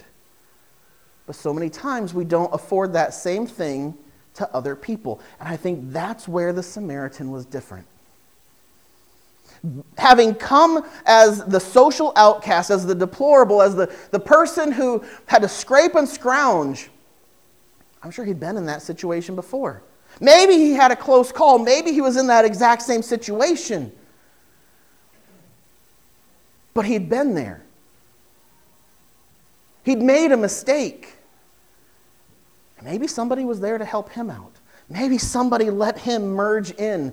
But 1.27 1.35
so 1.35 1.53
many 1.53 1.69
times 1.69 2.15
we 2.15 2.25
don't 2.25 2.53
afford 2.55 2.93
that 2.93 3.13
same 3.13 3.47
thing 3.47 3.97
to 4.35 4.49
other 4.55 4.77
people. 4.77 5.21
And 5.41 5.49
I 5.49 5.57
think 5.57 5.93
that's 5.93 6.29
where 6.29 6.53
the 6.53 6.63
Samaritan 6.63 7.31
was 7.31 7.45
different 7.45 7.87
having 9.99 10.35
come 10.35 10.89
as 11.05 11.45
the 11.45 11.61
social 11.61 12.13
outcast, 12.17 12.71
as 12.71 12.87
the 12.87 12.95
deplorable, 12.95 13.61
as 13.61 13.75
the, 13.75 13.95
the 14.11 14.21
person 14.21 14.73
who 14.73 15.05
had 15.27 15.43
to 15.43 15.49
scrape 15.49 15.95
and 15.95 16.09
scrounge, 16.09 16.89
I'm 18.03 18.11
sure 18.11 18.25
he'd 18.25 18.41
been 18.41 18.57
in 18.57 18.67
that 18.67 18.83
situation 18.83 19.35
before. 19.35 19.83
Maybe 20.19 20.55
he 20.55 20.73
had 20.73 20.91
a 20.91 20.97
close 20.97 21.31
call. 21.31 21.59
Maybe 21.59 21.93
he 21.93 22.01
was 22.01 22.17
in 22.17 22.27
that 22.27 22.45
exact 22.45 22.83
same 22.83 23.03
situation. 23.03 23.93
But 26.75 26.85
he'd 26.85 27.09
been 27.09 27.35
there. 27.35 27.63
He'd 29.85 30.01
made 30.01 30.33
a 30.33 30.37
mistake. 30.37 31.15
Maybe 32.83 33.07
somebody 33.07 33.45
was 33.45 33.61
there 33.61 33.79
to 33.79 33.85
help 33.85 34.11
him 34.11 34.31
out. 34.31 34.53
Maybe 34.89 35.19
somebody 35.19 35.71
let 35.71 35.99
him 35.99 36.33
merge 36.33 36.73
in 36.73 37.13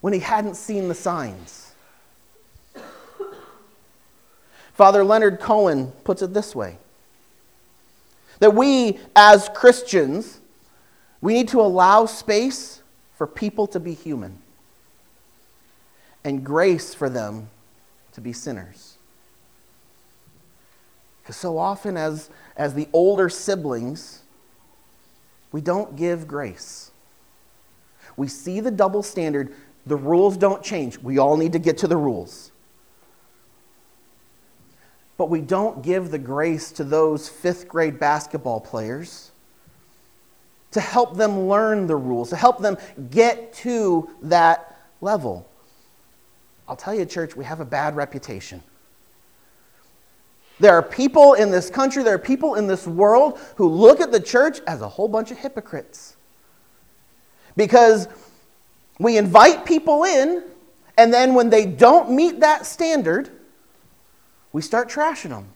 when 0.00 0.12
he 0.12 0.20
hadn't 0.20 0.54
seen 0.54 0.88
the 0.88 0.94
signs. 0.94 1.72
Father 4.74 5.04
Leonard 5.04 5.40
Cohen 5.40 5.92
puts 6.04 6.22
it 6.22 6.32
this 6.32 6.54
way 6.54 6.78
that 8.38 8.54
we, 8.54 8.98
as 9.14 9.50
Christians, 9.54 10.39
we 11.20 11.34
need 11.34 11.48
to 11.48 11.60
allow 11.60 12.06
space 12.06 12.82
for 13.16 13.26
people 13.26 13.66
to 13.68 13.80
be 13.80 13.94
human 13.94 14.38
and 16.24 16.44
grace 16.44 16.94
for 16.94 17.08
them 17.08 17.48
to 18.12 18.20
be 18.20 18.32
sinners. 18.32 18.96
Because 21.22 21.36
so 21.36 21.58
often, 21.58 21.96
as, 21.96 22.30
as 22.56 22.74
the 22.74 22.88
older 22.92 23.28
siblings, 23.28 24.22
we 25.52 25.60
don't 25.60 25.96
give 25.96 26.26
grace. 26.26 26.90
We 28.16 28.28
see 28.28 28.60
the 28.60 28.70
double 28.70 29.02
standard. 29.02 29.52
The 29.86 29.96
rules 29.96 30.36
don't 30.36 30.62
change. 30.62 30.98
We 30.98 31.18
all 31.18 31.36
need 31.36 31.52
to 31.52 31.58
get 31.58 31.78
to 31.78 31.88
the 31.88 31.96
rules 31.96 32.50
but 35.20 35.28
we 35.28 35.42
don't 35.42 35.82
give 35.82 36.10
the 36.10 36.18
grace 36.18 36.72
to 36.72 36.82
those 36.82 37.28
fifth 37.28 37.68
grade 37.68 38.00
basketball 38.00 38.58
players 38.58 39.29
to 40.72 40.80
help 40.80 41.16
them 41.16 41.48
learn 41.48 41.86
the 41.86 41.96
rules, 41.96 42.30
to 42.30 42.36
help 42.36 42.60
them 42.60 42.76
get 43.10 43.52
to 43.54 44.08
that 44.22 44.76
level. 45.00 45.48
I'll 46.68 46.76
tell 46.76 46.94
you, 46.94 47.04
church, 47.04 47.34
we 47.34 47.44
have 47.44 47.60
a 47.60 47.64
bad 47.64 47.96
reputation. 47.96 48.62
There 50.60 50.74
are 50.74 50.82
people 50.82 51.34
in 51.34 51.50
this 51.50 51.70
country, 51.70 52.02
there 52.02 52.14
are 52.14 52.18
people 52.18 52.54
in 52.54 52.66
this 52.66 52.86
world 52.86 53.40
who 53.56 53.66
look 53.66 54.00
at 54.00 54.12
the 54.12 54.20
church 54.20 54.60
as 54.66 54.82
a 54.82 54.88
whole 54.88 55.08
bunch 55.08 55.30
of 55.30 55.38
hypocrites. 55.38 56.16
Because 57.56 58.06
we 58.98 59.16
invite 59.16 59.64
people 59.64 60.04
in, 60.04 60.44
and 60.98 61.12
then 61.12 61.34
when 61.34 61.48
they 61.48 61.64
don't 61.64 62.10
meet 62.10 62.40
that 62.40 62.66
standard, 62.66 63.30
we 64.52 64.60
start 64.60 64.90
trashing 64.90 65.30
them. 65.30 65.48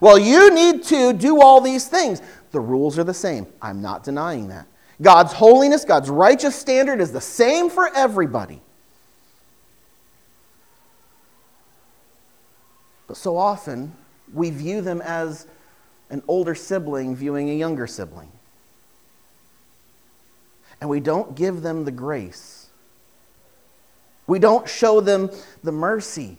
Well, 0.00 0.18
you 0.18 0.52
need 0.52 0.82
to 0.84 1.12
do 1.12 1.40
all 1.40 1.60
these 1.60 1.86
things. 1.86 2.20
The 2.52 2.60
rules 2.60 2.98
are 2.98 3.04
the 3.04 3.14
same. 3.14 3.46
I'm 3.62 3.80
not 3.80 4.04
denying 4.04 4.48
that. 4.48 4.66
God's 5.00 5.32
holiness, 5.32 5.84
God's 5.84 6.10
righteous 6.10 6.54
standard 6.54 7.00
is 7.00 7.12
the 7.12 7.20
same 7.20 7.70
for 7.70 7.88
everybody. 7.94 8.60
But 13.06 13.16
so 13.16 13.36
often, 13.36 13.92
we 14.32 14.50
view 14.50 14.82
them 14.82 15.00
as 15.00 15.46
an 16.10 16.22
older 16.28 16.54
sibling 16.54 17.16
viewing 17.16 17.50
a 17.50 17.54
younger 17.54 17.86
sibling. 17.86 18.30
And 20.80 20.90
we 20.90 21.00
don't 21.00 21.34
give 21.34 21.62
them 21.62 21.84
the 21.84 21.92
grace. 21.92 22.68
We 24.26 24.38
don't 24.38 24.68
show 24.68 25.00
them 25.00 25.30
the 25.62 25.72
mercy 25.72 26.36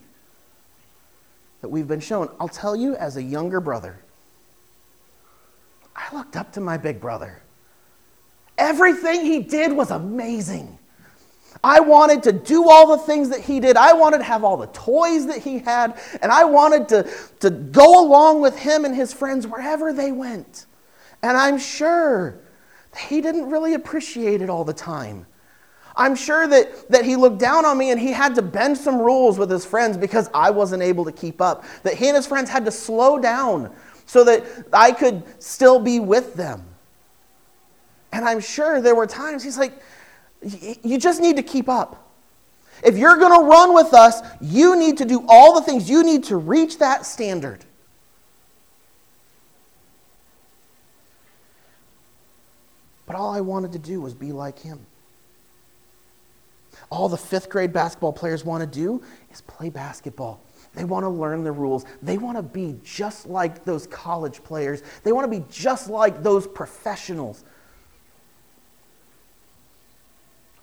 that 1.61 1.69
we've 1.69 1.87
been 1.87 1.99
shown. 1.99 2.29
I'll 2.39 2.47
tell 2.47 2.75
you, 2.75 2.95
as 2.95 3.17
a 3.17 3.23
younger 3.23 3.59
brother, 3.59 3.99
I 5.95 6.15
looked 6.15 6.35
up 6.35 6.53
to 6.53 6.61
my 6.61 6.77
big 6.77 6.99
brother. 6.99 7.41
everything 8.57 9.25
he 9.25 9.39
did 9.39 9.73
was 9.73 9.89
amazing. 9.91 10.77
I 11.63 11.79
wanted 11.79 12.23
to 12.23 12.31
do 12.31 12.69
all 12.69 12.87
the 12.87 13.03
things 13.03 13.29
that 13.29 13.41
he 13.41 13.59
did. 13.59 13.77
I 13.77 13.93
wanted 13.93 14.19
to 14.19 14.23
have 14.23 14.43
all 14.43 14.57
the 14.57 14.67
toys 14.67 15.27
that 15.27 15.39
he 15.39 15.59
had. 15.59 15.99
And 16.21 16.31
I 16.31 16.43
wanted 16.43 16.87
to, 16.89 17.11
to 17.41 17.49
go 17.49 18.03
along 18.03 18.41
with 18.41 18.57
him 18.57 18.85
and 18.85 18.95
his 18.95 19.13
friends 19.13 19.45
wherever 19.45 19.93
they 19.93 20.11
went. 20.11 20.65
And 21.21 21.37
I'm 21.37 21.59
sure 21.59 22.39
he 22.97 23.21
didn't 23.21 23.49
really 23.49 23.73
appreciate 23.73 24.41
it 24.41 24.49
all 24.49 24.63
the 24.63 24.73
time. 24.73 25.27
I'm 25.95 26.15
sure 26.15 26.47
that, 26.47 26.89
that 26.89 27.03
he 27.03 27.15
looked 27.15 27.39
down 27.39 27.65
on 27.65 27.77
me 27.77 27.91
and 27.91 27.99
he 27.99 28.11
had 28.11 28.33
to 28.35 28.41
bend 28.41 28.77
some 28.77 28.97
rules 28.97 29.37
with 29.37 29.51
his 29.51 29.65
friends 29.65 29.97
because 29.97 30.29
I 30.33 30.49
wasn't 30.49 30.81
able 30.81 31.05
to 31.05 31.11
keep 31.11 31.41
up. 31.41 31.63
That 31.83 31.95
he 31.95 32.07
and 32.07 32.15
his 32.15 32.25
friends 32.25 32.49
had 32.49 32.65
to 32.65 32.71
slow 32.71 33.19
down 33.19 33.71
so 34.11 34.25
that 34.25 34.43
I 34.73 34.91
could 34.91 35.23
still 35.41 35.79
be 35.79 36.01
with 36.01 36.33
them. 36.33 36.65
And 38.11 38.25
I'm 38.25 38.41
sure 38.41 38.81
there 38.81 38.93
were 38.93 39.07
times 39.07 39.41
he's 39.41 39.57
like, 39.57 39.71
you 40.83 40.97
just 40.97 41.21
need 41.21 41.37
to 41.37 41.43
keep 41.43 41.69
up. 41.69 42.11
If 42.83 42.97
you're 42.97 43.15
going 43.15 43.39
to 43.39 43.47
run 43.47 43.73
with 43.73 43.93
us, 43.93 44.19
you 44.41 44.77
need 44.77 44.97
to 44.97 45.05
do 45.05 45.23
all 45.29 45.57
the 45.57 45.61
things. 45.61 45.89
You 45.89 46.03
need 46.03 46.25
to 46.25 46.35
reach 46.35 46.79
that 46.79 47.05
standard. 47.05 47.63
But 53.05 53.15
all 53.15 53.31
I 53.33 53.39
wanted 53.39 53.71
to 53.71 53.79
do 53.79 54.01
was 54.01 54.13
be 54.13 54.33
like 54.33 54.59
him. 54.59 54.85
All 56.89 57.07
the 57.07 57.15
fifth 57.15 57.49
grade 57.49 57.71
basketball 57.71 58.11
players 58.11 58.43
want 58.43 58.59
to 58.59 58.67
do 58.67 59.01
is 59.31 59.39
play 59.39 59.69
basketball. 59.69 60.41
They 60.73 60.85
want 60.85 61.03
to 61.03 61.09
learn 61.09 61.43
the 61.43 61.51
rules. 61.51 61.85
They 62.01 62.17
want 62.17 62.37
to 62.37 62.43
be 62.43 62.77
just 62.83 63.27
like 63.27 63.65
those 63.65 63.87
college 63.87 64.43
players. 64.43 64.83
They 65.03 65.11
want 65.11 65.29
to 65.31 65.39
be 65.39 65.45
just 65.49 65.89
like 65.89 66.23
those 66.23 66.47
professionals. 66.47 67.43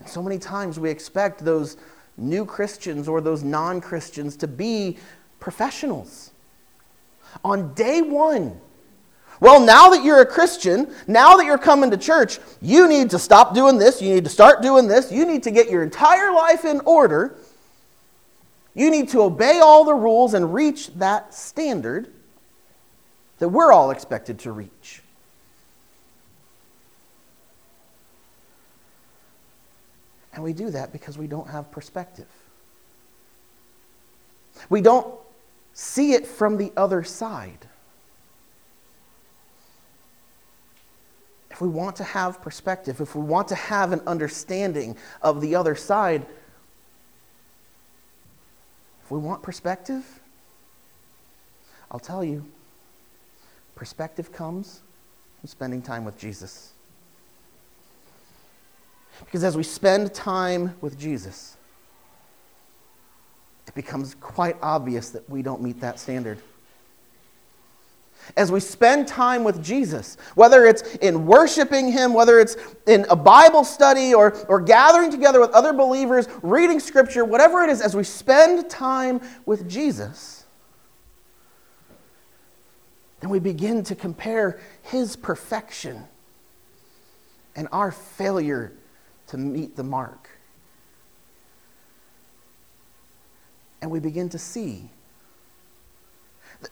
And 0.01 0.09
so 0.09 0.23
many 0.23 0.38
times 0.38 0.81
we 0.81 0.90
expect 0.90 1.44
those 1.44 1.77
new 2.16 2.44
Christians 2.44 3.09
or 3.09 3.21
those 3.21 3.42
non 3.42 3.81
Christians 3.81 4.37
to 4.37 4.49
be 4.49 4.97
professionals. 5.40 6.31
On 7.44 7.75
day 7.75 8.01
one, 8.01 8.59
well, 9.40 9.61
now 9.61 9.90
that 9.90 10.03
you're 10.03 10.21
a 10.21 10.27
Christian, 10.27 10.92
now 11.07 11.37
that 11.37 11.47
you're 11.47 11.59
coming 11.59 11.90
to 11.90 11.97
church, 11.97 12.38
you 12.61 12.88
need 12.88 13.11
to 13.11 13.18
stop 13.18 13.55
doing 13.55 13.79
this, 13.79 14.03
you 14.03 14.12
need 14.12 14.25
to 14.25 14.31
start 14.31 14.62
doing 14.62 14.88
this, 14.88 15.12
you 15.12 15.25
need 15.25 15.42
to 15.44 15.51
get 15.51 15.71
your 15.71 15.83
entire 15.83 16.33
life 16.33 16.64
in 16.64 16.81
order. 16.81 17.37
You 18.79 18.93
need 18.93 19.09
to 19.09 19.23
obey 19.23 19.59
all 19.59 19.83
the 19.83 19.93
rules 19.93 20.35
and 20.35 20.55
reach 20.55 20.95
that 20.95 21.35
standard 21.35 22.12
that 23.41 23.49
we're 23.49 23.73
all 23.73 23.91
expected 23.91 24.38
to 24.41 24.53
reach. 24.53 25.03
And 30.33 30.45
we 30.45 30.53
do 30.53 30.71
that 30.71 30.93
because 30.93 31.19
we 31.19 31.27
don't 31.27 31.49
have 31.49 31.73
perspective. 31.73 32.29
We 34.71 34.81
don't 34.81 35.12
see 35.75 36.12
it 36.12 36.25
from 36.25 36.57
the 36.57 36.71
other 36.77 37.03
side. 37.03 37.67
If 41.51 41.61
we 41.61 41.67
want 41.67 41.97
to 41.97 42.05
have 42.05 42.41
perspective, 42.41 43.01
if 43.01 43.17
we 43.17 43.23
want 43.23 43.49
to 43.49 43.57
have 43.57 43.91
an 43.91 44.03
understanding 44.07 44.97
of 45.21 45.41
the 45.41 45.57
other 45.57 45.75
side, 45.75 46.25
if 49.09 49.12
we 49.12 49.21
want 49.21 49.42
perspective, 49.42 50.05
I'll 51.90 51.99
tell 51.99 52.23
you, 52.23 52.44
perspective 53.75 54.31
comes 54.31 54.83
from 55.40 55.49
spending 55.49 55.81
time 55.81 56.05
with 56.05 56.18
Jesus. 56.18 56.73
Because 59.25 59.44
as 59.44 59.57
we 59.57 59.62
spend 59.62 60.12
time 60.12 60.75
with 60.83 60.99
Jesus, 60.99 61.57
it 63.66 63.75
becomes 63.75 64.14
quite 64.14 64.57
obvious 64.61 65.09
that 65.09 65.27
we 65.31 65.40
don't 65.40 65.62
meet 65.62 65.81
that 65.81 65.99
standard. 65.99 66.38
As 68.37 68.53
we 68.53 68.61
spend 68.61 69.09
time 69.09 69.45
with 69.45 69.62
Jesus, 69.62 70.17
whether 70.35 70.67
it's 70.67 70.83
in 70.97 71.27
worshiping 71.27 71.91
Him, 71.91 72.12
whether 72.12 72.38
it's 72.38 72.57
in 72.87 73.07
a 73.11 73.17
Bible 73.17 73.64
study 73.64 74.14
or, 74.14 74.33
or 74.49 74.61
gathering 74.61 75.11
together 75.11 75.41
with 75.41 75.51
other 75.51 75.73
believers, 75.73 76.29
reading 76.43 76.81
Scripture, 76.81 77.25
whatever 77.25 77.62
it 77.62 77.71
is, 77.71 77.81
as 77.81 77.97
we 77.97 78.05
spend 78.05 78.69
time 78.69 79.21
with 79.47 79.69
Jesus, 79.69 80.47
then 83.21 83.31
we 83.31 83.38
begin 83.38 83.83
to 83.85 83.95
compare 83.95 84.61
His 84.83 85.17
perfection 85.17 86.05
and 87.57 87.67
our 87.73 87.91
failure 87.91 88.73
to 89.29 89.37
meet 89.37 89.75
the 89.75 89.83
mark. 89.83 90.31
And 93.81 93.91
we 93.91 94.01
begin 94.01 94.29
to 94.31 94.38
see, 94.38 94.91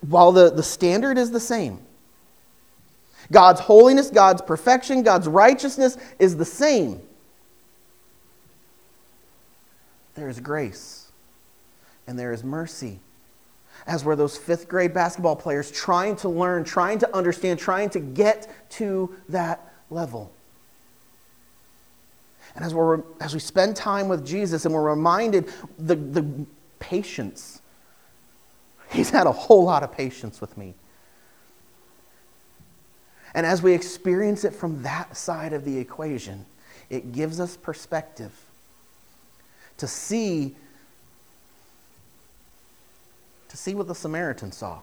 while 0.01 0.33
the, 0.33 0.51
the 0.51 0.63
standard 0.63 1.19
is 1.19 1.31
the 1.31 1.41
same, 1.41 1.81
God's 3.31 3.61
holiness, 3.61 4.11
God's 4.11 4.43
perfection, 4.43 5.03
God's 5.03 5.29
righteousness 5.29 5.97
is 6.19 6.37
the 6.37 6.45
same. 6.45 7.01
There 10.15 10.29
is 10.29 10.41
grace 10.41 11.11
and 12.07 12.19
there 12.19 12.33
is 12.33 12.43
mercy. 12.45 13.01
As 13.87 14.05
were 14.05 14.17
those 14.17 14.37
fifth 14.37 14.69
grade 14.69 14.95
basketball 14.95 15.37
players 15.37 15.71
trying 15.71 16.17
to 16.17 16.29
learn, 16.29 16.65
trying 16.65 16.99
to 17.01 17.17
understand, 17.17 17.59
trying 17.59 17.91
to 17.91 18.01
get 18.01 18.51
to 18.71 19.15
that 19.29 19.61
level. 19.91 20.33
And 22.55 22.65
as, 22.65 22.73
we're, 22.75 23.03
as 23.21 23.35
we 23.35 23.41
spend 23.41 23.77
time 23.77 24.09
with 24.09 24.27
Jesus 24.27 24.65
and 24.65 24.75
we're 24.75 24.89
reminded 24.89 25.53
the, 25.79 25.95
the 25.95 26.25
patience, 26.79 27.61
He's 28.91 29.11
had 29.11 29.27
a 29.27 29.33
whole 29.33 29.65
lot 29.65 29.83
of 29.83 29.93
patience 29.93 30.41
with 30.41 30.57
me. 30.57 30.75
And 33.35 33.45
as 33.45 33.63
we 33.63 33.73
experience 33.75 34.45
it 34.45 34.55
from 34.55 34.83
that 34.83 35.17
side 35.17 35.53
of 35.53 35.65
the 35.65 35.79
equation, 35.79 36.47
it 36.89 37.13
gives 37.13 37.39
us 37.41 37.57
perspective 37.57 38.33
to 39.77 39.87
see 39.87 40.57
to 43.49 43.57
see 43.57 43.75
what 43.75 43.87
the 43.87 43.95
Samaritan 43.95 44.53
saw. 44.53 44.81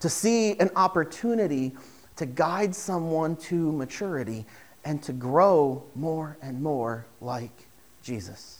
To 0.00 0.08
see 0.08 0.58
an 0.58 0.70
opportunity 0.74 1.72
to 2.16 2.26
guide 2.26 2.74
someone 2.74 3.36
to 3.36 3.72
maturity 3.72 4.44
and 4.84 5.02
to 5.02 5.12
grow 5.12 5.84
more 5.94 6.36
and 6.42 6.62
more 6.62 7.06
like 7.20 7.68
Jesus. 8.02 8.59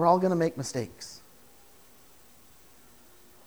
We're 0.00 0.06
all 0.06 0.18
going 0.18 0.30
to 0.30 0.36
make 0.36 0.56
mistakes. 0.56 1.20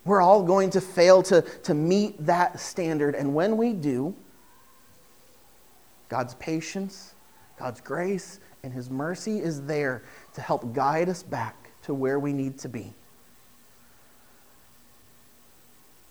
We're 0.05 0.21
all 0.21 0.43
going 0.43 0.69
to 0.69 0.81
fail 0.81 1.23
to, 1.23 1.41
to 1.41 1.73
meet 1.73 2.23
that 2.27 2.59
standard. 2.59 3.15
And 3.15 3.33
when 3.33 3.57
we 3.57 3.73
do, 3.73 4.13
God's 6.09 6.35
patience, 6.35 7.15
God's 7.57 7.81
grace, 7.81 8.39
and 8.61 8.71
His 8.71 8.91
mercy 8.91 9.39
is 9.39 9.63
there 9.63 10.03
to 10.35 10.41
help 10.41 10.75
guide 10.75 11.09
us 11.09 11.23
back 11.23 11.71
to 11.85 11.95
where 11.95 12.19
we 12.19 12.33
need 12.33 12.59
to 12.59 12.69
be. 12.69 12.93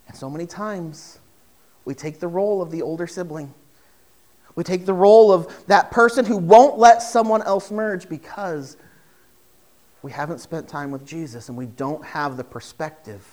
And 0.09 0.17
so 0.17 0.29
many 0.29 0.45
times, 0.45 1.19
we 1.85 1.93
take 1.93 2.19
the 2.19 2.27
role 2.27 2.61
of 2.61 2.69
the 2.69 2.81
older 2.81 3.07
sibling. 3.07 3.53
We 4.55 4.65
take 4.65 4.85
the 4.85 4.93
role 4.93 5.31
of 5.31 5.67
that 5.67 5.91
person 5.91 6.25
who 6.25 6.35
won't 6.35 6.77
let 6.77 7.01
someone 7.01 7.41
else 7.43 7.71
merge 7.71 8.09
because 8.09 8.75
we 10.03 10.11
haven't 10.11 10.39
spent 10.39 10.67
time 10.67 10.91
with 10.91 11.07
Jesus 11.07 11.47
and 11.49 11.57
we 11.57 11.65
don't 11.65 12.03
have 12.03 12.37
the 12.37 12.43
perspective 12.43 13.25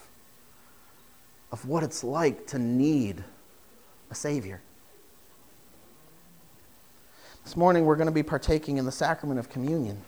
of 1.53 1.67
what 1.67 1.83
it's 1.83 2.05
like 2.05 2.47
to 2.47 2.59
need 2.59 3.23
a 4.11 4.15
Savior. 4.15 4.63
This 7.45 7.57
morning, 7.57 7.85
we're 7.85 7.97
going 7.97 8.07
to 8.07 8.13
be 8.13 8.23
partaking 8.23 8.77
in 8.77 8.85
the 8.85 8.93
sacrament 8.93 9.41
of 9.41 9.49
communion. 9.49 10.01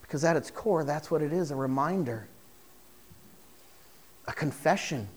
Because 0.00 0.24
at 0.24 0.36
its 0.36 0.50
core, 0.50 0.84
that's 0.84 1.10
what 1.10 1.20
it 1.22 1.32
is 1.32 1.50
a 1.50 1.56
reminder 1.56 2.26
a 4.28 4.32
confession 4.32 5.08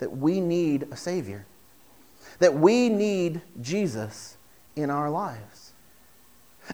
that 0.00 0.16
we 0.16 0.40
need 0.40 0.82
a 0.90 0.96
Savior, 0.96 1.46
that 2.40 2.52
we 2.52 2.88
need 2.88 3.40
Jesus 3.60 4.36
in 4.74 4.90
our 4.90 5.08
lives. 5.08 5.71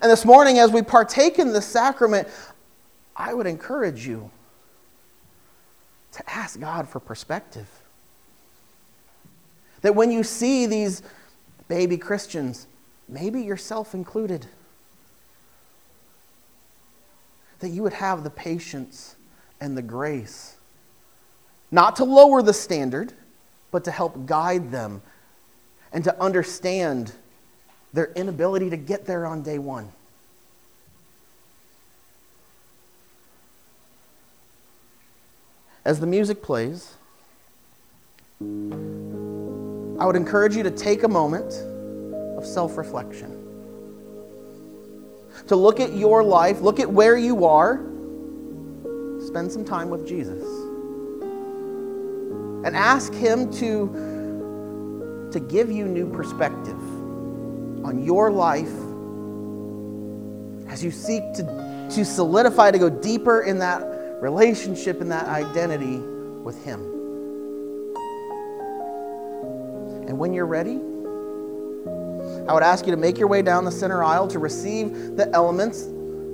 And 0.01 0.11
this 0.11 0.25
morning, 0.25 0.59
as 0.59 0.71
we 0.71 0.83
partake 0.83 1.39
in 1.39 1.53
the 1.53 1.63
sacrament, 1.63 2.29
I 3.17 3.35
would 3.35 3.47
encourage 3.47 4.07
you 4.07 4.31
to 6.13 6.31
ask 6.31 6.59
God 6.61 6.89
for 6.89 7.01
perspective. 7.01 7.69
That 9.83 9.95
when 9.95 10.11
you 10.11 10.23
see 10.23 10.67
these 10.67 11.03
baby 11.69 11.97
Christians, 11.97 12.67
maybe 13.09 13.43
yourself 13.43 13.95
included, 13.95 14.47
that 17.61 17.71
you 17.71 17.83
would 17.83 17.95
have 17.95 18.25
the 18.25 18.31
patience 18.31 19.17
and 19.61 19.77
the 19.77 19.83
grace 19.83 20.55
not 21.71 21.97
to 21.97 22.05
lower 22.05 22.43
the 22.43 22.53
standard, 22.53 23.13
but 23.71 23.85
to 23.85 23.91
help 23.91 24.27
guide 24.27 24.71
them 24.71 25.03
and 25.93 26.05
to 26.05 26.23
understand 26.23 27.13
their 27.93 28.13
inability 28.13 28.71
to 28.71 28.77
get 28.77 29.07
there 29.07 29.27
on 29.27 29.43
day 29.43 29.59
one. 29.59 29.91
As 35.85 36.01
the 36.01 36.07
music 36.07 36.43
plays, 36.43 36.95
I 38.41 40.07
would 40.07 40.17
encourage 40.17 40.55
you 40.55 40.63
to 40.63 40.71
take 40.71 41.03
a 41.03 41.09
moment 41.09 41.55
of 42.37 42.45
self 42.45 42.77
reflection. 42.77 43.35
To 45.47 45.57
look 45.57 45.81
at 45.81 45.95
your 45.95 46.23
life, 46.23 46.61
look 46.61 46.79
at 46.79 46.91
where 46.91 47.17
you 47.17 47.45
are, 47.47 47.77
spend 49.27 49.51
some 49.51 49.65
time 49.65 49.89
with 49.89 50.07
Jesus. 50.07 50.45
And 52.67 52.77
ask 52.77 53.15
Him 53.15 53.51
to, 53.53 55.31
to 55.33 55.41
give 55.41 55.71
you 55.71 55.87
new 55.87 56.11
perspective 56.11 56.79
on 57.85 58.05
your 58.05 58.31
life 58.31 58.73
as 60.71 60.85
you 60.85 60.91
seek 60.91 61.23
to, 61.35 61.89
to 61.91 62.05
solidify, 62.05 62.71
to 62.71 62.79
go 62.79 62.91
deeper 62.91 63.43
in 63.43 63.59
that 63.59 63.83
relationship 64.21 65.01
and 65.01 65.11
that 65.11 65.27
identity 65.27 65.99
with 65.99 66.63
Him. 66.65 66.81
And 70.09 70.19
when 70.19 70.33
you're 70.33 70.47
ready, 70.47 70.77
I 72.49 72.55
would 72.55 72.63
ask 72.63 72.87
you 72.87 72.93
to 72.93 72.97
make 72.97 73.19
your 73.19 73.29
way 73.29 73.43
down 73.43 73.65
the 73.65 73.73
center 73.73 74.03
aisle 74.03 74.27
to 74.29 74.39
receive 74.39 75.17
the 75.17 75.29
elements, 75.35 75.85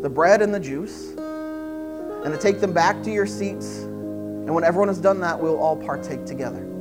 the 0.03 0.11
bread 0.11 0.43
and 0.43 0.55
the 0.55 0.61
juice, 0.61 1.11
and 1.11 2.33
to 2.33 2.39
take 2.39 2.61
them 2.61 2.73
back 2.73 3.03
to 3.03 3.11
your 3.11 3.27
seats. 3.27 3.79
And 3.79 4.55
when 4.55 4.65
everyone 4.65 4.89
has 4.89 5.01
done 5.01 5.21
that, 5.21 5.41
we'll 5.41 5.59
all 5.59 5.77
partake 5.77 6.25
together. 6.25 6.74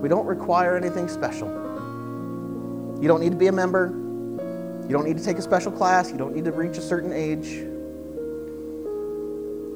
We 0.00 0.08
don't 0.08 0.26
require 0.26 0.76
anything 0.78 1.08
special. 1.08 1.48
You 3.00 3.08
don't 3.08 3.20
need 3.20 3.32
to 3.32 3.36
be 3.36 3.48
a 3.48 3.52
member. 3.52 3.88
You 3.88 4.88
don't 4.88 5.04
need 5.04 5.18
to 5.18 5.24
take 5.24 5.36
a 5.36 5.42
special 5.42 5.70
class. 5.70 6.10
You 6.10 6.16
don't 6.16 6.34
need 6.34 6.46
to 6.46 6.52
reach 6.52 6.78
a 6.78 6.82
certain 6.82 7.12
age. 7.12 7.66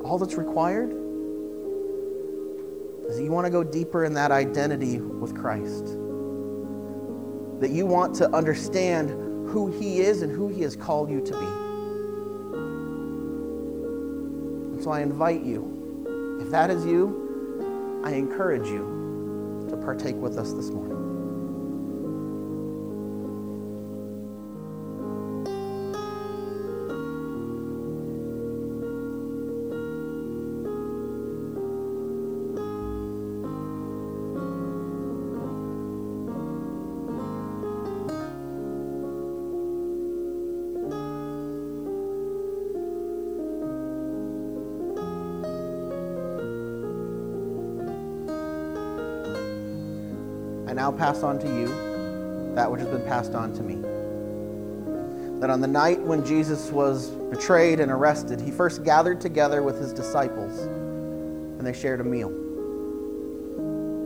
All 0.03 0.19
that's 0.19 0.35
required 0.35 0.91
is 3.09 3.17
that 3.19 3.23
you 3.23 3.31
want 3.31 3.45
to 3.47 3.51
go 3.51 3.63
deeper 3.63 4.05
in 4.07 4.15
that 4.15 4.31
identity 4.31 4.99
with 4.99 5.37
Christ. 5.37 5.85
That 7.61 7.71
you 7.71 7.85
want 7.85 8.15
to 8.17 8.29
understand 8.35 9.11
who 9.51 9.71
He 9.79 10.01
is 10.01 10.23
and 10.23 10.33
who 10.33 10.49
He 10.49 10.63
has 10.63 10.75
called 10.75 11.11
you 11.11 11.21
to 11.21 11.33
be. 11.33 11.47
And 14.75 14.83
so 14.83 14.91
I 14.91 15.01
invite 15.01 15.43
you, 15.43 16.41
if 16.41 16.51
that 16.51 16.71
is 16.71 16.85
you, 16.87 18.01
I 18.05 18.13
encourage 18.13 18.67
you 18.69 19.04
partake 19.85 20.17
with 20.17 20.39
us 20.39 20.53
this 20.55 20.71
morning. 20.71 20.94
I 50.75 50.77
now 50.77 50.91
pass 50.91 51.23
on 51.23 51.39
to 51.39 51.47
you 51.47 51.69
that 52.57 52.69
which 52.69 52.81
has 52.81 52.91
been 52.91 53.07
passed 53.07 53.37
on 53.37 53.53
to 53.55 53.63
me. 53.63 53.77
That 55.39 55.49
on 55.49 55.61
the 55.61 55.69
night 55.69 56.01
when 56.01 56.27
Jesus 56.27 56.73
was 56.73 57.11
betrayed 57.11 57.79
and 57.79 57.93
arrested, 57.93 58.41
he 58.41 58.51
first 58.51 58.83
gathered 58.83 59.21
together 59.21 59.63
with 59.63 59.79
his 59.79 59.93
disciples 59.93 60.59
and 60.59 61.65
they 61.65 61.73
shared 61.73 62.01
a 62.01 62.05
meal. 62.05 62.29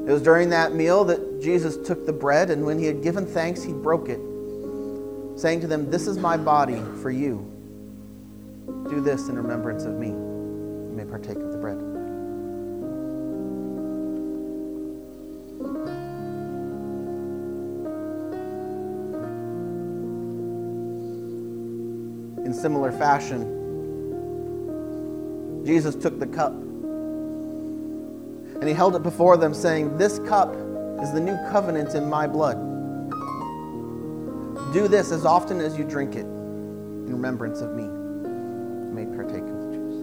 It 0.06 0.12
was 0.12 0.20
during 0.20 0.50
that 0.50 0.74
meal 0.74 1.04
that 1.04 1.40
Jesus 1.40 1.78
took 1.86 2.04
the 2.04 2.12
bread, 2.12 2.50
and 2.50 2.66
when 2.66 2.78
he 2.78 2.84
had 2.84 3.02
given 3.02 3.24
thanks, 3.24 3.62
he 3.62 3.72
broke 3.72 4.10
it, 4.10 4.20
saying 5.38 5.62
to 5.62 5.66
them, 5.66 5.90
This 5.90 6.06
is 6.06 6.18
my 6.18 6.36
body 6.36 6.82
for 7.00 7.10
you. 7.10 7.50
Do 8.90 9.00
this 9.00 9.28
in 9.28 9.36
remembrance 9.36 9.84
of 9.84 9.94
me. 9.94 10.08
You 10.08 10.92
may 10.94 11.06
partake 11.06 11.38
of 11.38 11.50
the 11.50 11.58
bread. 11.58 11.87
Similar 22.58 22.92
fashion, 22.92 23.56
Jesus 25.64 25.94
took 25.94 26.18
the 26.18 26.26
cup 26.26 26.52
and 26.52 28.66
he 28.66 28.74
held 28.74 28.96
it 28.96 29.02
before 29.02 29.36
them, 29.36 29.52
saying, 29.54 29.98
This 29.98 30.18
cup 30.20 30.54
is 31.00 31.12
the 31.12 31.20
new 31.20 31.36
covenant 31.50 31.94
in 31.94 32.08
my 32.08 32.26
blood. 32.26 32.56
Do 34.72 34.88
this 34.88 35.12
as 35.12 35.24
often 35.24 35.60
as 35.60 35.78
you 35.78 35.84
drink 35.84 36.16
it 36.16 36.26
in 36.26 37.12
remembrance 37.12 37.60
of 37.60 37.74
me. 37.74 37.84
You 37.84 38.90
may 38.92 39.06
partake 39.06 39.42
of 39.42 39.60
the 39.60 39.66
juice. 39.72 40.02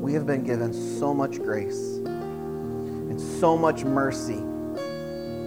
We 0.00 0.12
have 0.14 0.26
been 0.26 0.42
given 0.42 0.72
so 0.98 1.14
much 1.14 1.38
grace 1.38 2.00
and 2.04 3.20
so 3.20 3.56
much 3.56 3.84
mercy 3.84 4.42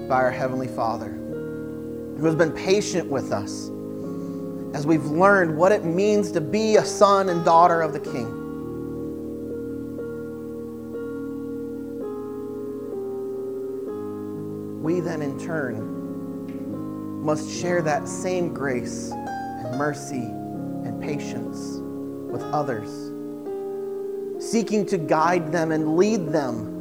by 0.08 0.16
our 0.16 0.32
Heavenly 0.32 0.68
Father, 0.68 1.10
who 1.10 2.26
has 2.26 2.36
been 2.36 2.52
patient 2.52 3.10
with 3.10 3.32
us 3.32 3.70
as 4.74 4.88
we've 4.88 5.06
learned 5.06 5.58
what 5.58 5.72
it 5.72 5.84
means 5.84 6.32
to 6.32 6.42
be 6.42 6.78
a 6.78 6.86
son 6.86 7.30
and 7.30 7.44
daughter 7.44 7.82
of 7.82 7.94
the 7.94 8.00
King. 8.00 8.44
We 14.82 15.00
then, 15.02 15.22
in 15.22 15.38
turn, 15.40 17.24
must 17.24 17.50
share 17.50 17.82
that 17.82 18.08
same 18.08 18.54
grace 18.54 19.12
and 19.12 19.78
mercy 19.78 20.24
and 20.24 21.02
patience 21.02 21.80
with 22.32 22.42
others, 22.54 22.90
seeking 24.40 24.86
to 24.86 24.98
guide 24.98 25.52
them 25.52 25.72
and 25.72 25.98
lead 25.98 26.30
them 26.30 26.77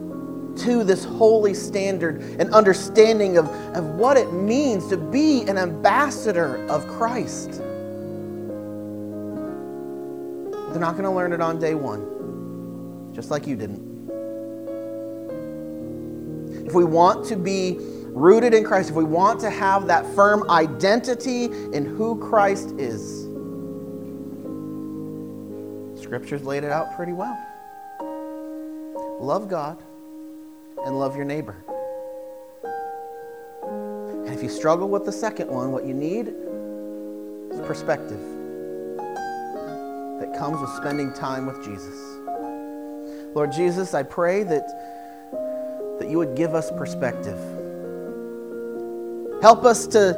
to 0.58 0.84
this 0.84 1.04
holy 1.04 1.54
standard 1.54 2.20
and 2.38 2.52
understanding 2.52 3.38
of, 3.38 3.48
of 3.76 3.84
what 3.96 4.16
it 4.16 4.32
means 4.32 4.88
to 4.88 4.96
be 4.96 5.42
an 5.42 5.58
ambassador 5.58 6.64
of 6.68 6.86
Christ. 6.88 7.52
They're 10.70 10.80
not 10.80 10.92
going 10.92 11.04
to 11.04 11.10
learn 11.10 11.32
it 11.32 11.40
on 11.40 11.58
day 11.58 11.74
one, 11.74 13.12
just 13.14 13.30
like 13.30 13.46
you 13.46 13.56
didn't. 13.56 13.84
If 16.66 16.74
we 16.74 16.84
want 16.84 17.24
to 17.26 17.36
be 17.36 17.76
rooted 17.78 18.54
in 18.54 18.64
Christ, 18.64 18.90
if 18.90 18.96
we 18.96 19.04
want 19.04 19.40
to 19.40 19.50
have 19.50 19.86
that 19.86 20.06
firm 20.14 20.50
identity 20.50 21.44
in 21.44 21.84
who 21.84 22.18
Christ 22.18 22.70
is, 22.78 23.24
Scripture's 26.02 26.42
laid 26.44 26.64
it 26.64 26.70
out 26.70 26.94
pretty 26.96 27.12
well. 27.12 27.36
Love 29.20 29.48
God 29.48 29.82
and 30.86 30.98
love 30.98 31.16
your 31.16 31.24
neighbor. 31.24 31.56
And 32.62 34.32
if 34.32 34.40
you 34.42 34.48
struggle 34.48 34.88
with 34.88 35.04
the 35.04 35.12
second 35.12 35.50
one, 35.50 35.72
what 35.72 35.84
you 35.84 35.92
need 35.92 36.28
is 37.50 37.60
perspective 37.66 38.20
that 40.20 40.34
comes 40.38 40.60
with 40.60 40.70
spending 40.70 41.12
time 41.12 41.46
with 41.46 41.62
Jesus. 41.64 41.94
Lord 43.34 43.50
Jesus, 43.52 43.94
I 43.94 44.04
pray 44.04 44.44
that, 44.44 44.66
that 45.98 46.08
you 46.08 46.18
would 46.18 46.36
give 46.36 46.54
us 46.54 46.70
perspective. 46.70 47.38
Help 49.42 49.64
us 49.64 49.88
to 49.88 50.14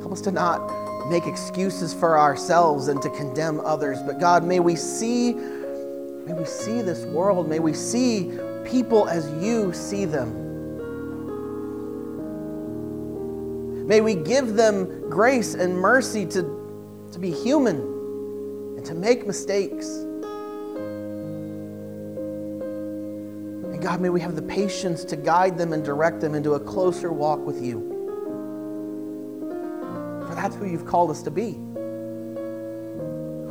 help 0.00 0.12
us 0.12 0.22
to 0.22 0.32
not 0.32 0.60
make 1.08 1.26
excuses 1.26 1.92
for 1.92 2.18
ourselves 2.18 2.88
and 2.88 3.00
to 3.02 3.10
condemn 3.10 3.60
others, 3.60 4.02
but 4.02 4.18
God, 4.18 4.42
may 4.42 4.58
we 4.58 4.74
see 4.74 5.34
may 5.34 6.32
we 6.32 6.46
see 6.46 6.80
this 6.80 7.04
world, 7.04 7.48
may 7.48 7.58
we 7.58 7.74
see 7.74 8.38
people 8.64 9.08
as 9.08 9.30
you 9.42 9.72
see 9.72 10.04
them. 10.04 10.44
May 13.86 14.00
we 14.00 14.14
give 14.14 14.54
them 14.54 15.10
grace 15.10 15.54
and 15.54 15.76
mercy 15.78 16.24
to, 16.26 16.42
to 17.12 17.18
be 17.18 17.30
human 17.30 17.76
and 18.76 18.84
to 18.86 18.94
make 18.94 19.26
mistakes. 19.26 19.86
And 23.64 23.82
God, 23.82 24.00
may 24.00 24.08
we 24.08 24.22
have 24.22 24.36
the 24.36 24.42
patience 24.42 25.04
to 25.04 25.16
guide 25.16 25.58
them 25.58 25.74
and 25.74 25.84
direct 25.84 26.22
them 26.22 26.34
into 26.34 26.54
a 26.54 26.60
closer 26.60 27.12
walk 27.12 27.44
with 27.44 27.62
you. 27.62 27.90
For 30.28 30.34
that's 30.34 30.56
who 30.56 30.64
you've 30.64 30.86
called 30.86 31.10
us 31.10 31.22
to 31.22 31.30
be. 31.30 31.58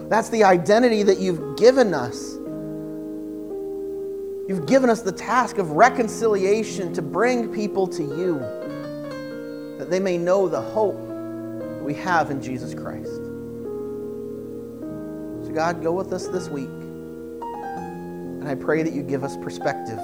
That's 0.09 0.29
the 0.29 0.43
identity 0.43 1.03
that 1.03 1.19
you've 1.19 1.57
given 1.57 1.93
us. 1.93 2.37
You've 4.47 4.65
given 4.65 4.89
us 4.89 5.01
the 5.01 5.11
task 5.11 5.57
of 5.57 5.71
reconciliation 5.71 6.93
to 6.93 7.01
bring 7.01 7.53
people 7.53 7.87
to 7.87 8.03
you, 8.03 8.39
that 9.77 9.89
they 9.89 10.01
may 10.01 10.17
know 10.17 10.49
the 10.49 10.59
hope 10.59 10.99
that 11.07 11.83
we 11.83 11.93
have 11.95 12.29
in 12.29 12.41
Jesus 12.41 12.73
Christ. 12.73 13.15
So, 15.45 15.51
God, 15.53 15.81
go 15.81 15.93
with 15.93 16.11
us 16.11 16.27
this 16.27 16.49
week. 16.49 16.67
And 16.67 18.49
I 18.49 18.55
pray 18.55 18.83
that 18.83 18.91
you 18.91 19.01
give 19.01 19.23
us 19.23 19.37
perspective 19.37 19.99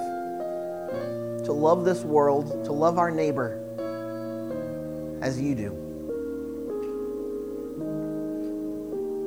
to 1.44 1.52
love 1.52 1.84
this 1.84 2.02
world, 2.02 2.64
to 2.64 2.72
love 2.72 2.98
our 2.98 3.10
neighbor 3.10 3.58
as 5.20 5.38
you 5.38 5.54
do. 5.54 5.72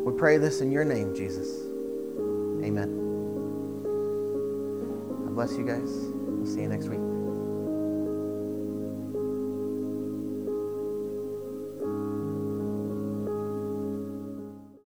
We 0.03 0.18
pray 0.18 0.38
this 0.39 0.61
in 0.61 0.72
your 0.72 0.86
name, 0.86 1.14
Jesus. 1.14 1.47
Amen. 2.64 3.03
Bless 5.34 5.58
you 5.58 5.66
guys. 5.66 5.90
We'll 6.14 6.46
see 6.46 6.62
you 6.62 6.68
next 6.70 6.88
week. 6.90 7.12